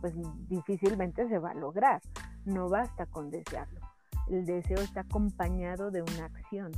[0.00, 0.14] pues
[0.48, 2.02] difícilmente se va a lograr,
[2.44, 3.80] no basta con desearlo,
[4.28, 6.72] el deseo está acompañado de una acción,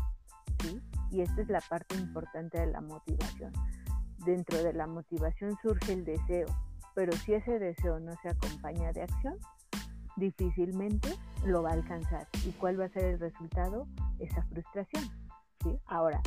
[1.10, 3.52] Y esta es la parte importante de la motivación.
[4.24, 6.46] Dentro de la motivación surge el deseo,
[6.94, 9.38] pero si ese deseo no se acompaña de acción,
[10.16, 11.10] difícilmente
[11.44, 12.26] lo va a alcanzar.
[12.44, 13.86] ¿Y cuál va a ser el resultado?
[14.18, 15.04] Esa frustración.
[15.62, 15.78] ¿sí?
[15.86, 16.20] Ahora,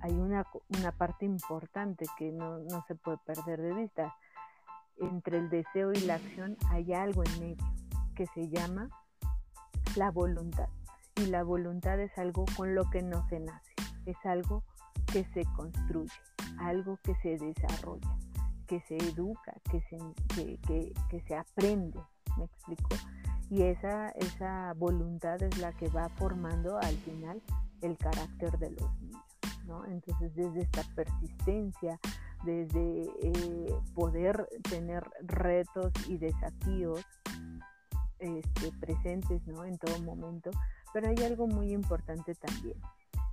[0.00, 0.46] hay una,
[0.78, 4.14] una parte importante que no, no se puede perder de vista.
[4.98, 7.64] Entre el deseo y la acción hay algo en medio
[8.14, 8.88] que se llama
[9.96, 10.68] la voluntad.
[11.16, 13.74] Y la voluntad es algo con lo que no se nace
[14.06, 14.62] es algo
[15.12, 16.12] que se construye,
[16.58, 18.16] algo que se desarrolla,
[18.66, 19.98] que se educa, que se,
[20.66, 22.00] que, se aprende,
[22.36, 22.88] ¿me explico?
[23.50, 27.42] Y esa, esa voluntad es la que va formando al final
[27.82, 29.22] el carácter de los niños,
[29.66, 29.84] ¿no?
[29.86, 32.00] Entonces desde esta persistencia,
[32.44, 37.04] desde eh, poder tener retos y desafíos
[38.18, 39.64] este, presentes ¿no?
[39.64, 40.50] en todo momento,
[40.94, 42.76] pero hay algo muy importante también,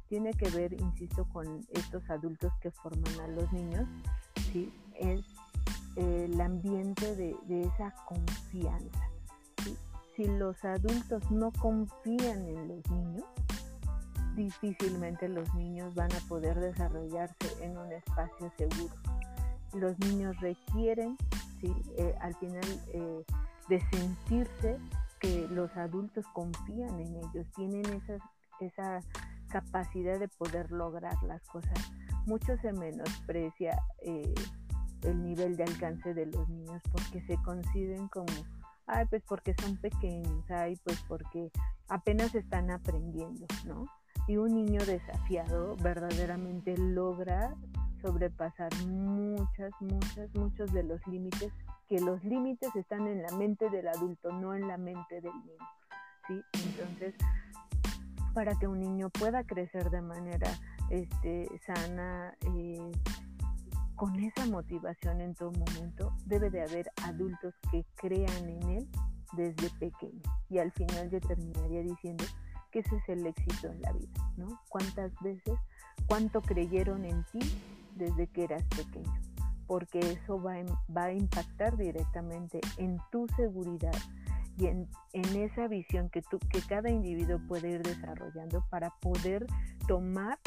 [0.09, 3.87] tiene que ver, insisto, con estos adultos que forman a los niños,
[4.51, 4.73] ¿sí?
[4.95, 5.21] es
[5.95, 9.09] el ambiente de, esa confianza.
[10.15, 13.25] Si los adultos no confían en los niños,
[14.35, 18.95] difícilmente los niños van a poder desarrollarse en un espacio seguro.
[19.73, 21.15] Los niños requieren,
[21.59, 21.71] ¿sí?
[21.97, 23.23] Eh, al final, eh,
[23.69, 24.79] de sentirse
[25.21, 28.21] que los adultos confían en ellos, tienen esas,
[28.59, 28.99] esa
[29.49, 31.91] capacidad de poder lograr las cosas.
[32.25, 34.33] Mucho se menosprecia eh,
[35.03, 38.33] el nivel de alcance de los niños porque se consiguen como,
[38.87, 41.51] ay, pues porque son pequeños, ay, pues porque
[41.87, 43.85] apenas están aprendiendo, ¿no?
[44.27, 47.55] Y un niño desafiado verdaderamente logra
[48.01, 51.51] sobrepasar muchas, muchas, muchos de los límites,
[51.91, 55.67] que los límites están en la mente del adulto, no en la mente del niño,
[56.25, 56.41] ¿sí?
[56.69, 57.13] Entonces,
[58.33, 60.49] para que un niño pueda crecer de manera
[60.89, 62.91] este, sana, eh,
[63.97, 68.87] con esa motivación en todo momento, debe de haber adultos que crean en él
[69.33, 70.21] desde pequeño.
[70.49, 72.23] Y al final yo terminaría diciendo
[72.71, 74.61] que ese es el éxito en la vida, ¿no?
[74.69, 75.59] ¿Cuántas veces,
[76.05, 77.39] cuánto creyeron en ti
[77.97, 79.30] desde que eras pequeño?
[79.71, 80.55] Porque eso va,
[80.93, 83.95] va a impactar directamente en tu seguridad,
[84.57, 89.45] y en, esa visión que, tú, que cada individuo puede ir desarrollando para poder
[89.87, 90.37] tomar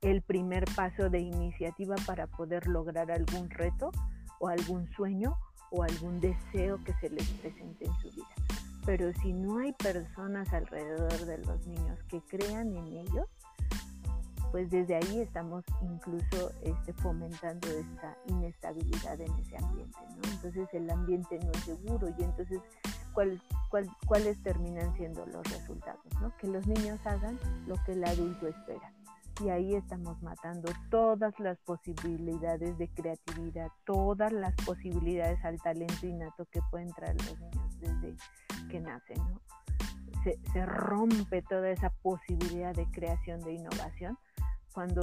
[0.00, 3.90] el primer paso de iniciativa para poder lograr algún reto
[4.38, 5.36] o algún sueño
[5.72, 8.28] o algún deseo que se les presente en su vida.
[8.86, 13.26] Pero si no hay personas alrededor de los niños que crean en ellos,
[14.52, 20.30] pues desde ahí estamos incluso este, fomentando esta inestabilidad en ese ambiente, ¿no?
[20.30, 22.60] Entonces el ambiente no es seguro y entonces
[24.06, 26.36] cuáles terminan siendo los resultados, ¿no?
[26.36, 28.92] Que los niños hagan lo que el adulto espera.
[29.42, 36.44] Y ahí estamos matando todas las posibilidades de creatividad, todas las posibilidades al talento innato
[36.50, 38.16] que pueden traer los niños desde
[38.70, 39.40] que nacen, ¿no?
[40.24, 44.18] Se, se rompe toda esa posibilidad de creación, de innovación,
[44.72, 45.00] cuando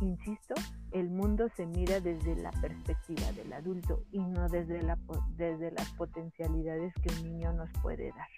[0.00, 0.54] insisto,
[0.92, 4.98] el mundo se mira desde la perspectiva del adulto y no desde, la,
[5.36, 8.28] desde las potencialidades que un niño nos puede dar.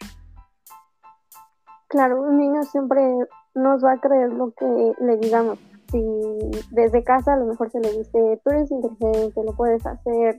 [1.89, 3.03] Claro, un niño siempre
[3.55, 5.59] nos va a creer lo que le digamos.
[5.91, 6.05] Si
[6.71, 10.39] desde casa a lo mejor se le dice, tú eres inteligente, lo puedes hacer,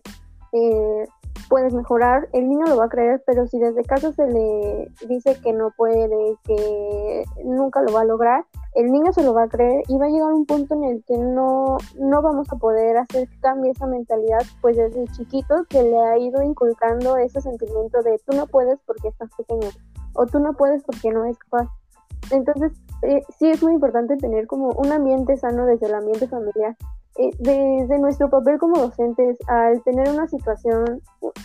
[0.52, 1.08] eh,
[1.50, 5.36] puedes mejorar, el niño lo va a creer, pero si desde casa se le dice
[5.42, 8.46] que no puede, que nunca lo va a lograr,
[8.76, 11.04] el niño se lo va a creer y va a llegar un punto en el
[11.06, 16.00] que no, no vamos a poder hacer que esa mentalidad, pues desde chiquito que le
[16.00, 19.70] ha ido inculcando ese sentimiento de tú no puedes porque estás pequeño
[20.14, 21.68] o tú no puedes porque no es capaz.
[22.32, 26.76] Entonces, eh, sí es muy importante tener como un ambiente sano desde el ambiente familiar.
[27.18, 31.02] Eh, desde nuestro papel como docentes, al tener una situación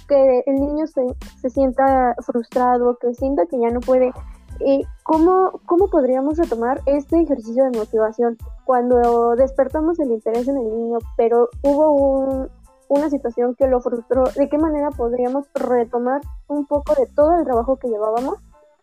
[0.08, 1.02] que el niño se,
[1.40, 4.12] se sienta frustrado, que sienta que ya no puede,
[4.60, 8.36] eh, ¿cómo, ¿cómo podríamos retomar este ejercicio de motivación?
[8.64, 12.48] Cuando despertamos el interés en el niño, pero hubo
[12.88, 17.44] una situación que lo frustró, ¿de qué manera podríamos retomar un poco de todo el
[17.44, 18.36] trabajo que llevábamos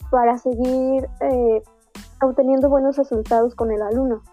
[0.09, 1.63] para seguir eh,
[2.21, 4.23] obteniendo buenos resultados con el alumno?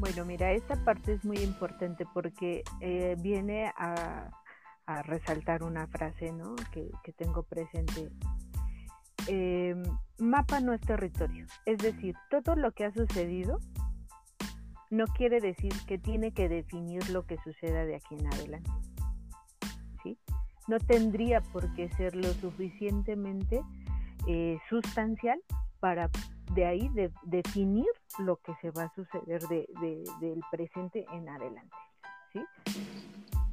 [0.00, 4.30] Bueno, mira, esta parte es muy importante porque eh, viene a,
[5.04, 6.56] resaltar una frase ¿no?
[6.72, 8.10] que, tengo presente.
[9.28, 9.76] Eh,
[10.18, 13.60] mapa no es territorio, es decir, todo lo que ha sucedido
[14.88, 18.70] no quiere decir que tiene que definir lo que suceda de aquí en adelante.
[20.02, 20.18] ¿sí?
[20.66, 23.60] No tendría por qué ser lo suficientemente
[24.26, 25.40] eh, sustancial
[25.78, 26.08] para
[26.54, 27.86] de ahí de, definir
[28.18, 29.66] lo que se va a suceder de,
[30.20, 31.76] del presente en adelante.
[32.32, 32.40] ¿sí?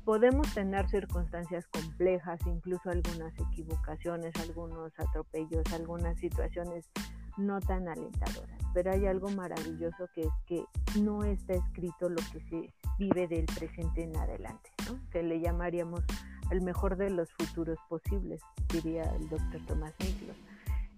[0.04, 6.89] Podemos tener circunstancias complejas, incluso algunas equivocaciones, algunos atropellos, algunas situaciones
[7.38, 10.64] no tan alentadoras, pero hay algo maravilloso que es que
[11.00, 14.72] no está escrito lo que se vive del presente en adelante,
[15.12, 16.02] que le llamaríamos
[16.50, 20.38] el mejor de los futuros posibles, diría el doctor Tomás Miklos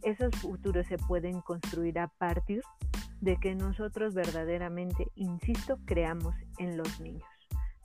[0.03, 2.61] esos futuros se pueden construir a partir
[3.21, 7.27] de que nosotros verdaderamente, insisto, creamos en los niños,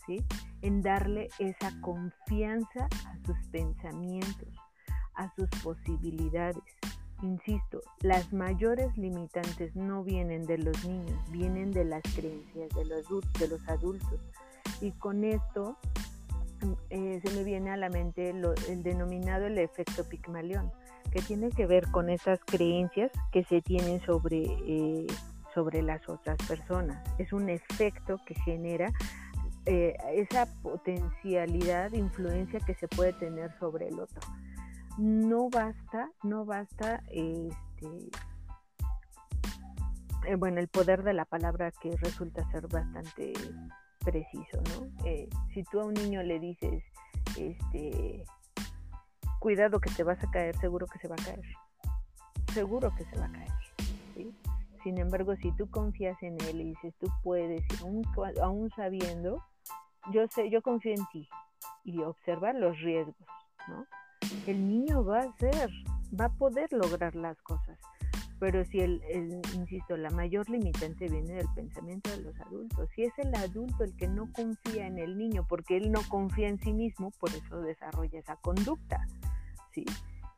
[0.07, 0.25] ¿sí?
[0.63, 4.49] En darle esa confianza a sus pensamientos,
[5.15, 6.63] a sus posibilidades.
[7.23, 13.69] Insisto, las mayores limitantes no vienen de los niños, vienen de las creencias de los,
[13.69, 14.21] adultos.
[14.81, 15.79] Y con esto
[16.91, 20.71] eh, se me viene a la mente el denominado el efecto Pigmalión
[21.15, 25.07] que tiene que ver con esas creencias que se tienen sobre, eh,
[25.55, 27.01] sobre las otras personas.
[27.19, 28.93] Es un efecto que genera
[29.65, 34.21] eh, esa potencialidad influencia que se puede tener sobre el otro.
[34.99, 38.11] No basta, no basta este,
[40.27, 43.35] eh, bueno, el poder de la palabra que resulta ser bastante
[44.05, 44.89] preciso, ¿no?
[45.55, 46.83] si tú a un niño le dices,
[47.39, 48.25] este,
[49.41, 51.43] cuidado que te vas a caer, seguro que se va a caer.
[52.53, 53.51] Seguro que se va a caer.
[54.83, 57.65] Sin embargo, si tú confías en él y dices, tú puedes,
[58.43, 59.43] aún, sabiendo,
[60.13, 61.29] yo sé, yo confío en ti
[61.85, 63.17] y observar los riesgos,
[63.69, 63.87] ¿no?
[64.47, 65.71] El niño va a ser,
[66.19, 67.79] va a poder lograr las cosas.
[68.45, 72.91] Pero si el, el, insisto, la mayor limitante viene del pensamiento de los adultos.
[72.95, 76.49] Si es el adulto el que no confía en el niño porque él no confía
[76.49, 79.01] en sí mismo, por eso desarrolla esa conducta.
[79.73, 79.87] ¿sí?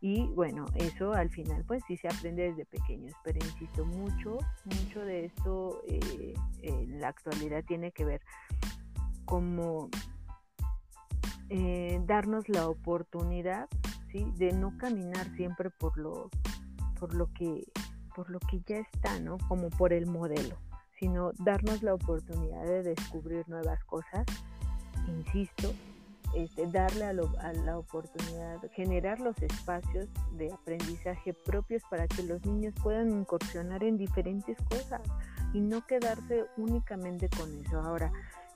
[0.00, 5.00] Y bueno, eso al final pues sí se aprende desde pequeños, pero insisto, mucho, mucho
[5.00, 8.20] de esto eh, en la actualidad tiene que ver
[9.24, 9.90] como
[11.48, 13.68] eh, darnos la oportunidad
[14.12, 14.32] ¿sí?
[14.36, 16.30] de no caminar siempre por lo,
[17.00, 17.64] por lo que
[18.16, 19.36] por lo que ya está, ¿no?
[19.46, 20.56] Como por el modelo,
[20.98, 24.24] sino darnos la oportunidad de descubrir nuevas cosas,
[25.06, 25.70] insisto,
[26.34, 32.74] este, darle a, la oportunidad, generar los espacios de aprendizaje propios para que los niños
[32.82, 35.02] puedan incursionar en diferentes cosas
[35.52, 37.80] y no quedarse únicamente con eso.
[37.80, 38.10] Ahora,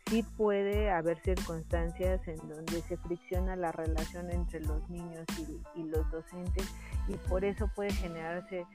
[0.07, 5.25] sí puede haber circunstancias en donde se fricciona la relación entre los niños
[5.77, 6.67] y, los docentes
[7.09, 8.67] y por eso puede generarse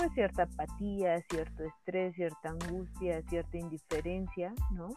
[0.00, 4.88] pues cierta apatía, cierto estrés, cierta angustia, cierta indiferencia, ¿no?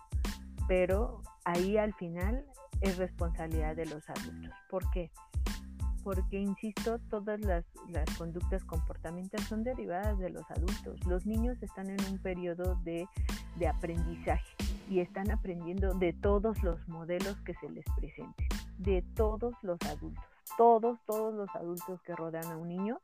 [0.66, 2.46] Pero ahí al final
[2.80, 4.54] es responsabilidad de los adultos.
[4.70, 5.12] ¿Por qué?
[6.06, 7.66] Porque, insisto, todas las,
[8.18, 11.06] conductas comportamentales son derivadas de los adultos.
[11.06, 13.06] Los niños están en un periodo de,
[13.58, 14.56] de aprendizaje
[14.90, 18.48] y están aprendiendo de todos los modelos que se les presenten,
[18.78, 20.24] de todos los adultos,
[20.58, 23.02] todos, todos los adultos que rodean a un niño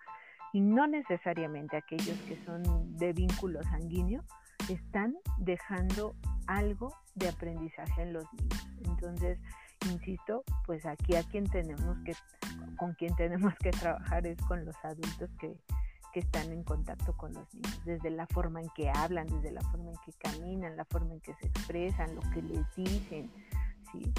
[0.53, 4.23] y no necesariamente aquellos que son de vínculo sanguíneo,
[4.69, 6.15] están dejando
[6.47, 8.67] algo de aprendizaje en los niños.
[8.85, 9.39] Entonces,
[9.91, 12.13] insisto, pues aquí a quien tenemos que,
[12.77, 15.55] con quien tenemos que trabajar es con los adultos que,
[16.13, 19.61] que están en contacto con los niños, desde la forma en que hablan, desde la
[19.61, 23.31] forma en que caminan, la forma en que se expresan, lo que les dicen,
[23.91, 24.11] ¿sí?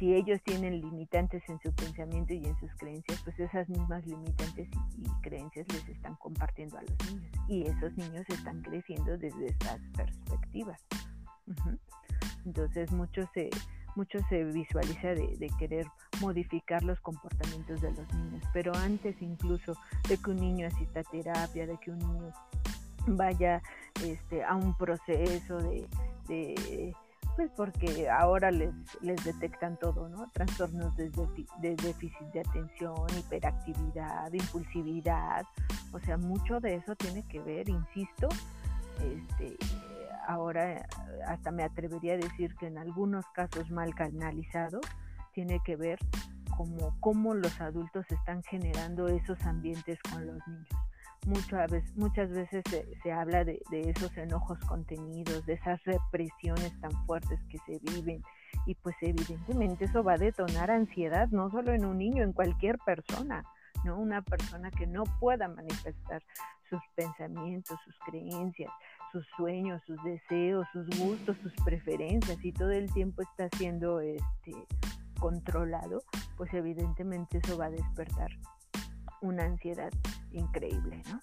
[0.00, 4.66] Si ellos tienen limitantes en su pensamiento y en sus creencias, pues esas mismas limitantes
[4.96, 7.30] y, creencias les están compartiendo a los niños.
[7.48, 10.80] Y esos niños están creciendo desde estas perspectivas.
[12.46, 13.50] Entonces mucho se,
[13.94, 15.86] mucho se visualiza de, querer
[16.22, 19.74] modificar los comportamientos de los niños, pero antes incluso
[20.08, 22.32] de que un niño asista a terapia, de que un niño
[23.06, 23.62] vaya
[24.02, 26.94] este, a un proceso de
[27.36, 30.30] pues porque ahora les, les detectan todo, ¿no?
[30.32, 31.10] Trastornos de,
[31.60, 35.44] de, déficit de atención, hiperactividad, impulsividad,
[35.92, 38.28] o sea, mucho de eso tiene que ver, insisto,
[38.98, 39.56] este,
[40.26, 40.86] ahora
[41.26, 44.84] hasta me atrevería a decir que en algunos casos mal canalizados
[45.32, 45.98] tiene que ver
[46.56, 50.89] como cómo los adultos están generando esos ambientes con los niños
[51.26, 52.64] muchas veces, muchas veces
[53.02, 58.22] se, habla de, esos enojos contenidos, de esas represiones tan fuertes que se viven
[58.66, 62.78] y pues evidentemente eso va a detonar ansiedad no solo en un niño, en cualquier
[62.78, 63.44] persona,
[63.84, 63.98] ¿no?
[63.98, 66.22] Una persona que no pueda manifestar
[66.68, 68.70] sus pensamientos, sus creencias,
[69.12, 74.54] sus sueños, sus deseos, sus gustos, sus preferencias y todo el tiempo está siendo este
[75.18, 76.02] controlado,
[76.36, 78.30] pues evidentemente eso va a despertar
[79.22, 79.90] una ansiedad
[80.32, 81.20] increíble, ¿no?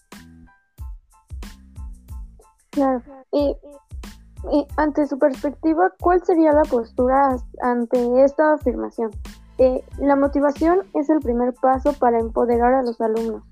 [2.71, 3.01] Claro.
[3.31, 3.55] Y,
[4.77, 9.11] ante su perspectiva, ¿cuál sería la postura ante esta afirmación?
[9.57, 13.43] Eh, la motivación es el primer paso para empoderar a los alumnos.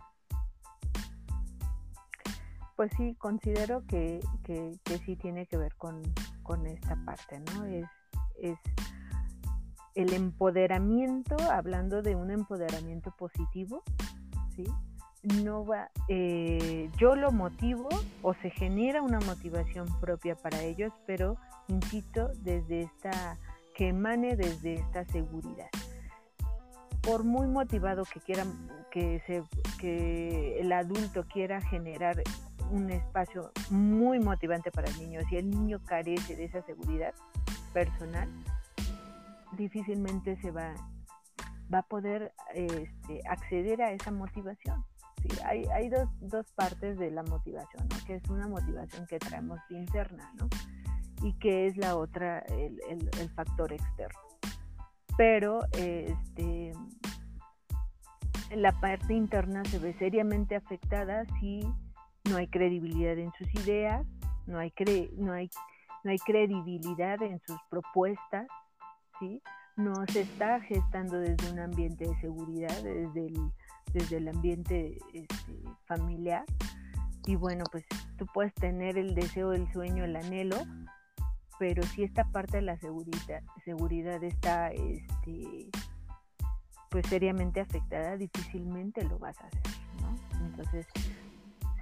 [2.76, 6.02] Pues sí, considero que, que, sí tiene que ver con,
[6.44, 7.66] con esta parte, ¿no?
[7.66, 7.88] Es,
[8.38, 8.60] es
[9.96, 13.82] el empoderamiento, hablando de un empoderamiento positivo,
[15.44, 17.90] no va, eh, yo lo motivo
[18.22, 21.38] o se genera una motivación propia para ellos, pero
[21.68, 23.38] insisto, desde esta,
[23.74, 25.70] que emane desde esta seguridad.
[27.02, 28.52] Por muy motivado que quieran,
[28.92, 29.44] que, se,
[29.80, 32.22] que el adulto quiera generar
[32.72, 37.14] un espacio muy motivante para el niño, si el niño carece de esa seguridad
[37.74, 38.30] personal,
[39.56, 40.74] difícilmente se va
[41.74, 44.86] va a poder este, acceder a esa motivación.
[45.22, 48.06] Sí, hay, dos, partes de la motivación, ¿no?
[48.06, 50.48] que es una motivación que traemos interna ¿no?
[51.24, 54.20] y que es la otra, el, factor externo.
[55.18, 56.74] Pero este,
[58.52, 61.62] la parte interna se ve seriamente afectada si
[62.30, 64.06] no hay credibilidad en sus ideas,
[64.46, 64.74] no hay,
[65.18, 65.50] no hay,
[66.04, 68.48] no hay credibilidad en sus propuestas,
[69.20, 69.42] ¿sí?
[69.76, 73.52] No se está gestando desde un ambiente de seguridad, desde el,
[73.94, 75.54] desde el ambiente este,
[75.86, 76.46] familiar.
[77.26, 77.84] Y bueno, pues
[78.18, 80.58] tú puedes tener el deseo, el sueño, el anhelo,
[81.60, 85.70] pero si esta parte de la seguridad, seguridad está este,
[86.90, 89.62] pues seriamente afectada, difícilmente lo vas a hacer,
[90.02, 90.46] ¿no?
[90.46, 90.86] Entonces,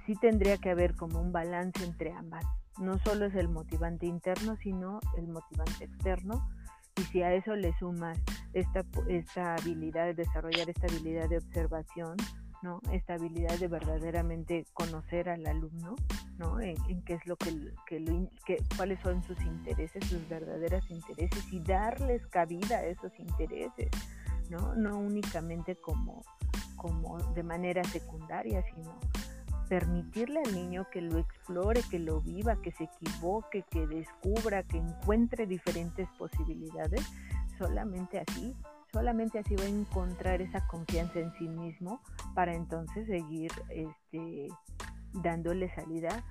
[0.06, 2.44] sí tendría que haber como un balance entre ambas.
[2.80, 6.48] No solo es el motivante interno, sino el motivante externo
[6.96, 8.18] y si a eso le sumas
[8.52, 12.16] esta, esta habilidad de desarrollar esta habilidad de observación,
[12.62, 12.80] ¿no?
[12.92, 15.96] Esta habilidad de verdaderamente conocer al alumno,
[16.38, 16.60] ¿no?
[16.60, 22.26] En, qué es lo que, que, cuáles son sus intereses, sus verdaderos intereses y darles
[22.28, 23.90] cabida a esos intereses,
[24.48, 24.74] ¿no?
[24.74, 26.22] No únicamente como,
[26.76, 28.98] como de manera secundaria, sino
[29.68, 34.78] permitirle al niño que lo explore, que lo viva, que se equivoque, que descubra, que
[34.78, 37.02] encuentre diferentes posibilidades,
[37.58, 38.54] solamente así,
[38.92, 42.00] solamente así va a encontrar esa confianza en sí mismo
[42.34, 44.48] para entonces seguir este,
[45.12, 46.24] dándole salida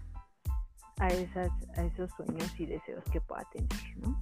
[0.99, 4.19] a, esas, a esos sueños y deseos que pueda tener, ¿no?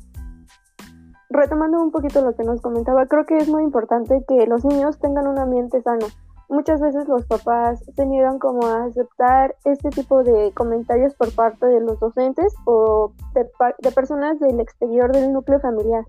[1.30, 5.00] Retomando un poquito lo que nos comentaba, creo que es muy importante que los niños
[5.00, 6.08] tengan un ambiente sano,
[6.52, 11.66] muchas veces los papás se niegan como a aceptar este tipo de comentarios por parte
[11.66, 16.04] de los docentes o de, personas del exterior del núcleo familiar.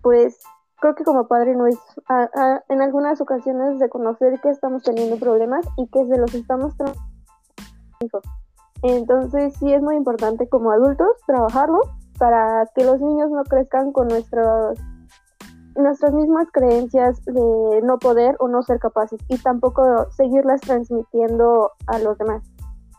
[0.00, 0.38] Pues
[0.80, 1.78] creo que como padre no es
[2.68, 6.74] en algunas ocasiones reconocer que estamos teniendo problemas y que se los estamos
[8.82, 11.80] entonces sí es muy importante como adultos trabajarlo
[12.18, 14.78] para que los niños no crezcan con nuestros
[15.76, 21.98] nuestras mismas creencias de no poder o no ser capaces y tampoco seguirlas transmitiendo a
[21.98, 22.42] los demás.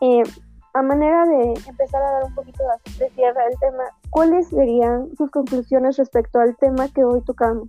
[0.00, 0.22] Eh,
[0.74, 2.64] a manera de empezar a dar un poquito
[2.98, 7.68] de cierre al tema, ¿cuáles serían sus conclusiones respecto al tema que hoy tocamos?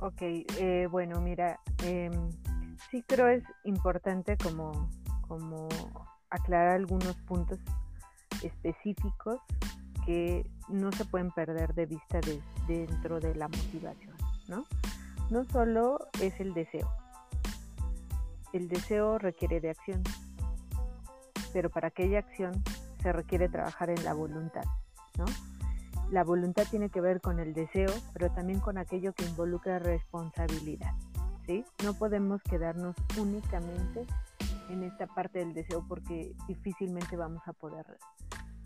[0.00, 2.10] Ok, eh, bueno, mira, eh,
[2.90, 4.88] sí creo es importante como,
[5.26, 5.66] como
[6.30, 7.58] aclarar algunos puntos
[8.42, 9.40] específicos
[10.04, 12.20] que no se pueden perder de vista
[12.66, 14.14] dentro de la motivación,
[14.48, 14.64] ¿no?
[15.30, 16.90] No solo es el deseo.
[18.52, 20.02] El deseo requiere de acción,
[21.52, 22.62] pero para aquella acción
[23.02, 24.64] se requiere trabajar en la voluntad,
[25.18, 25.24] ¿no?
[26.10, 30.94] La voluntad tiene que ver con el deseo, pero también con aquello que involucra responsabilidad,
[31.46, 31.64] ¿sí?
[31.82, 34.06] No podemos quedarnos únicamente
[34.68, 37.98] en esta parte del deseo porque difícilmente vamos a poder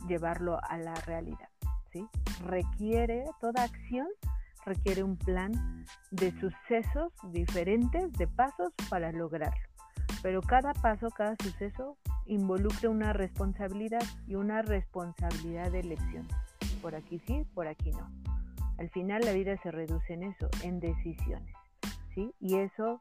[0.06, 1.48] llevarlo a la realidad.
[1.92, 2.06] ¿sí?
[2.44, 4.06] Requiere, toda acción
[4.64, 9.66] requiere un plan de sucesos diferentes, de pasos para lograrlo.
[10.22, 11.96] Pero cada paso, cada suceso
[12.26, 16.28] involucra una responsabilidad y una responsabilidad de elección.
[16.82, 18.10] Por aquí sí, por aquí no.
[18.78, 21.54] Al final la vida se reduce en eso, en decisiones.
[22.14, 22.32] ¿sí?
[22.40, 23.00] Y eso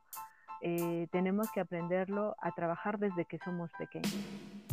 [0.61, 4.15] eh, tenemos que aprenderlo a trabajar desde que somos pequeños,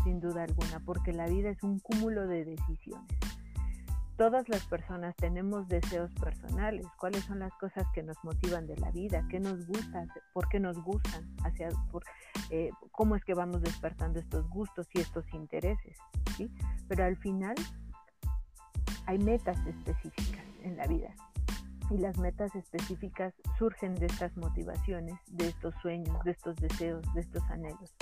[0.04, 3.08] sin duda alguna, porque la vida es un cúmulo de decisiones.
[4.16, 8.92] Todas las personas tenemos deseos personales, cuáles son las cosas que nos motivan de la
[8.92, 11.34] vida, qué nos gusta, por qué nos gustan,
[12.50, 15.98] eh, cómo es que vamos despertando estos gustos y estos intereses.
[16.86, 17.56] Pero al final
[19.06, 21.12] hay metas específicas en la vida.
[21.90, 27.20] Y las metas específicas surgen de estas motivaciones, de estos sueños, de estos deseos, de
[27.20, 27.94] estos anhelos,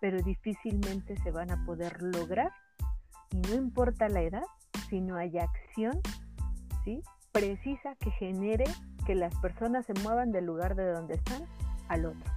[0.00, 2.52] pero difícilmente se van a poder lograr
[3.30, 4.44] y no importa la edad,
[4.88, 6.00] si no hay acción
[6.84, 7.02] ¿sí?
[7.32, 8.64] precisa que genere
[9.06, 11.44] que las personas se muevan del lugar de donde están
[11.88, 12.36] al otro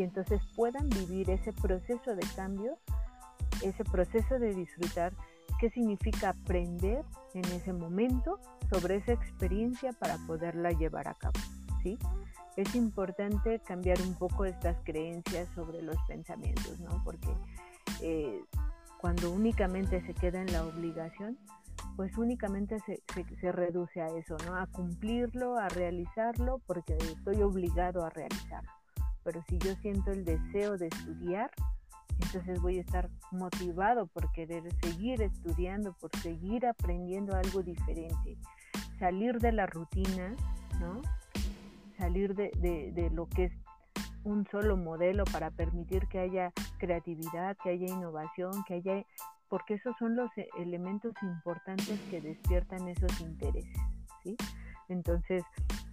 [0.00, 2.78] y entonces puedan vivir ese proceso de cambio,
[3.62, 5.12] ese proceso de disfrutar
[5.58, 8.40] qué significa aprender en ese momento
[8.72, 11.38] sobre esa experiencia para poderla llevar a cabo.
[11.82, 11.98] ¿sí?
[12.56, 17.02] Es importante cambiar un poco estas creencias sobre los pensamientos, ¿no?
[17.04, 17.28] porque
[18.02, 18.40] eh,
[19.00, 21.38] cuando únicamente se queda en la obligación,
[21.96, 23.02] pues únicamente se,
[23.40, 24.56] se, reduce a eso, ¿no?
[24.56, 28.70] A cumplirlo, a realizarlo, porque estoy obligado a realizarlo.
[29.22, 31.50] Pero si yo siento el deseo de estudiar,
[32.22, 38.36] entonces voy a estar motivado por querer seguir estudiando, por seguir aprendiendo algo diferente,
[38.98, 40.34] salir de la rutina,
[40.78, 41.00] ¿no?
[42.00, 42.50] Salir de,
[42.94, 43.52] de, lo que es
[44.24, 49.04] un solo modelo para permitir que haya creatividad, que haya innovación, que haya,
[49.48, 53.76] porque esos son los e, elementos importantes que despiertan esos intereses,
[54.24, 54.34] ¿sí?
[54.88, 55.44] Entonces,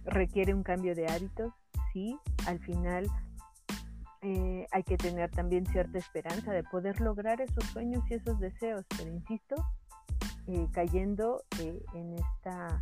[0.06, 1.52] requiere un cambio de hábitos,
[1.92, 3.04] sí, al final
[4.22, 8.86] eh, hay que tener también cierta esperanza de poder lograr esos sueños y esos deseos,
[8.96, 9.54] pero insisto,
[10.46, 12.80] eh, cayendo eh, en esta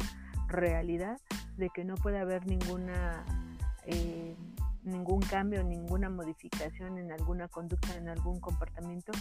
[0.49, 1.18] realidad
[1.57, 3.24] de que no puede haber ninguna
[4.86, 9.12] ningún cambio, ninguna modificación en alguna conducta, en algún comportamiento,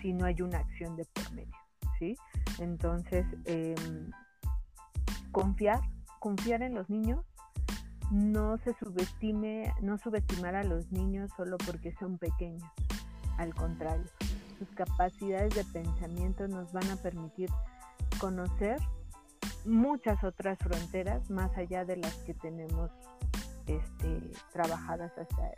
[0.00, 1.56] si no hay una acción de por medio,
[1.98, 2.14] ¿sí?
[2.58, 4.10] Entonces, em,
[5.32, 5.80] confiar,
[6.20, 7.24] confiar en los niños,
[8.10, 12.62] no se subestime, no subestimar a los niños solo porque son pequeños.
[13.38, 14.06] Al contrario,
[14.58, 17.50] sus capacidades de pensamiento nos van a permitir
[18.18, 18.78] conocer
[19.64, 22.90] muchas otras fronteras más allá de las que tenemos
[23.66, 25.50] este, trabajadas hasta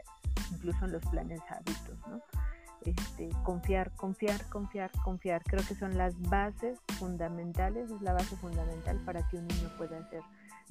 [0.52, 2.20] incluso en los planes hábitos, ¿no?
[2.84, 5.42] Este, confiar, confiar, confiar, confiar.
[5.44, 9.98] Creo que son las bases fundamentales, es la base fundamental para que un niño pueda
[9.98, 10.22] hacer,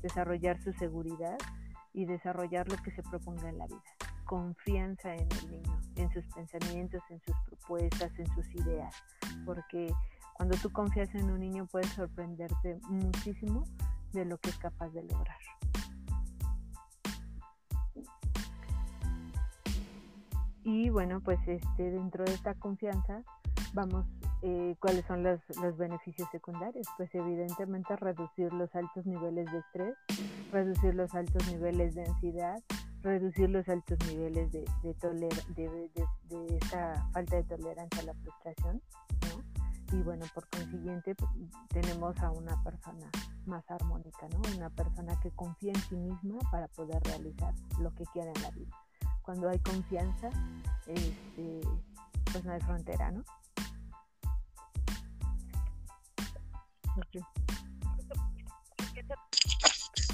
[0.01, 1.38] desarrollar su seguridad
[1.93, 3.84] y desarrollar lo que se proponga en la vida.
[4.25, 8.95] Confianza en el niño, en sus pensamientos, en sus propuestas, en sus ideas,
[9.45, 9.93] porque
[10.40, 13.66] cuando tú confías en un niño puedes sorprenderte muchísimo
[14.14, 15.38] de lo que es capaz de lograr.
[20.64, 23.22] Y bueno, pues este, dentro de esta confianza
[23.74, 24.06] vamos
[24.42, 25.42] eh, cuáles son los,
[25.78, 26.88] beneficios secundarios.
[26.96, 29.98] Pues evidentemente reducir los altos niveles de estrés,
[30.54, 32.64] reducir los altos niveles de ansiedad,
[33.02, 38.82] reducir los altos niveles de, de, de, esta falta de tolerancia a la frustración.
[39.92, 41.32] Y bueno, por consiguiente pues,
[41.70, 43.10] tenemos a una persona
[43.46, 44.42] más armónica, ¿no?
[44.56, 48.52] una persona que confía en sí misma para poder realizar lo que quiera en la
[48.52, 48.76] vida.
[49.24, 50.30] Cuando hay confianza,
[50.88, 51.62] este,
[52.32, 53.24] pues no hay frontera, ¿no?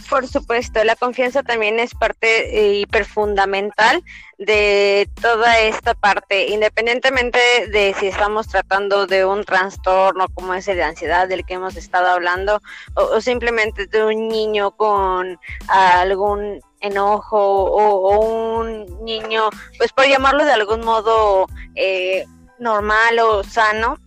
[0.09, 4.03] Por supuesto, la confianza también es parte eh, hiper fundamental
[4.37, 7.39] de toda esta parte, independientemente
[7.71, 12.09] de si estamos tratando de un trastorno como ese de ansiedad del que hemos estado
[12.09, 12.61] hablando,
[12.93, 18.19] o, simplemente de un niño con algún enojo o,
[18.59, 22.25] un niño, pues por llamarlo de algún modo eh,
[22.59, 23.97] normal o sano,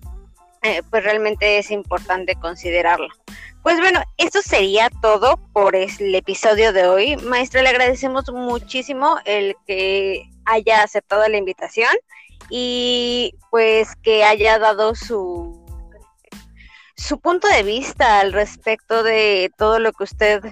[0.62, 3.09] eh, pues realmente es importante considerarlo.
[3.69, 7.19] Pues bueno, esto sería todo por el episodio de hoy.
[7.19, 11.91] Maestra, le agradecemos muchísimo el que haya aceptado la invitación
[12.49, 15.62] y pues que haya dado su
[16.97, 20.43] su punto de vista al respecto de todo lo que usted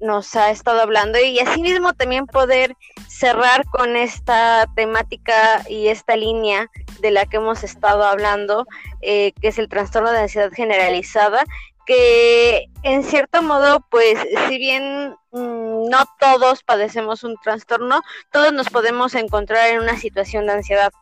[0.00, 2.74] nos ha estado hablando y asimismo también poder
[3.08, 6.68] cerrar con esta temática y esta línea
[7.00, 8.66] de la que hemos estado hablando,
[9.02, 11.44] eh, que es el trastorno de ansiedad generalizada,
[11.90, 14.16] que en cierto modo, pues
[14.48, 20.46] si bien mm, no todos padecemos un trastorno, todos nos podemos encontrar en una situación
[20.46, 20.92] de ansiedad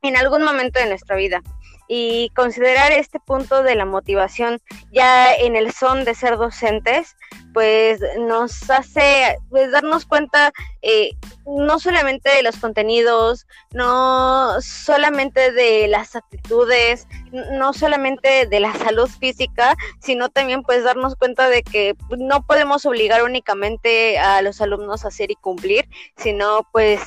[0.00, 1.42] en algún momento de nuestra vida
[1.88, 4.60] y considerar este punto de la motivación
[4.92, 7.16] ya en el son de ser docentes,
[7.52, 11.12] pues nos hace pues, darnos cuenta eh,
[11.46, 19.08] no solamente de los contenidos, no solamente de las actitudes, no solamente de la salud
[19.08, 25.04] física, sino también pues darnos cuenta de que no podemos obligar únicamente a los alumnos
[25.04, 27.00] a hacer y cumplir, sino pues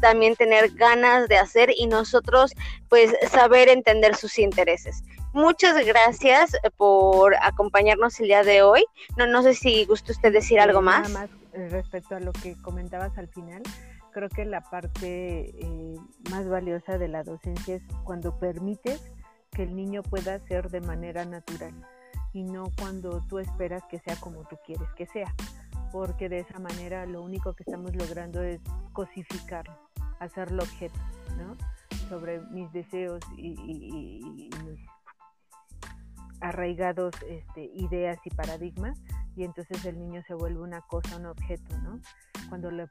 [0.00, 2.52] también tener ganas de hacer y nosotros
[2.88, 5.02] pues saber entender sus intereses.
[5.32, 8.84] Muchas gracias por acompañarnos el día de hoy.
[9.16, 11.08] No, no sé si gusta usted decir algo más.
[11.08, 13.62] Nada más eh, respecto a lo que comentabas al final,
[14.12, 15.96] creo que la parte eh,
[16.30, 19.00] más valiosa de la docencia es cuando permites
[19.52, 21.74] que el niño pueda ser de manera natural
[22.32, 25.34] y no cuando tú esperas que sea como tú quieres que sea,
[25.92, 28.60] porque de esa manera lo único que estamos logrando es
[28.92, 29.88] cosificarlo
[30.20, 30.98] hacerlo objeto,
[31.36, 31.56] ¿no?
[32.08, 34.80] Sobre mis deseos y, mis
[36.40, 38.96] arraigados este, ideas y paradigmas
[39.34, 42.00] y entonces el niño se vuelve una cosa, un objeto, ¿no?
[42.48, 42.88] Cuando le,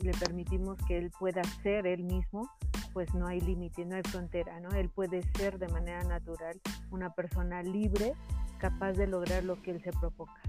[0.00, 2.48] le permitimos que él pueda ser él mismo,
[2.92, 4.70] pues no hay límite, no hay frontera, ¿no?
[4.70, 6.60] Él puede ser de manera natural
[6.90, 8.14] una persona libre,
[8.58, 10.40] capaz de lograr lo que él se proponga.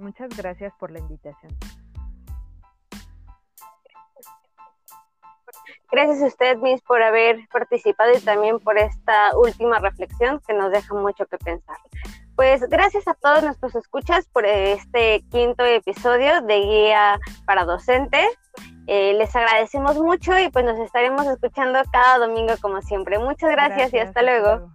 [0.00, 1.56] Muchas gracias por la invitación.
[5.92, 10.70] Gracias a usted, Miss, por haber participado y también por esta última reflexión que nos
[10.70, 11.76] deja mucho que pensar.
[12.36, 18.28] Pues gracias a todos nuestros escuchas por este quinto episodio de Guía para Docentes.
[18.86, 23.18] Eh, les agradecemos mucho y pues nos estaremos escuchando cada domingo como siempre.
[23.18, 24.72] Muchas gracias, y hasta luego.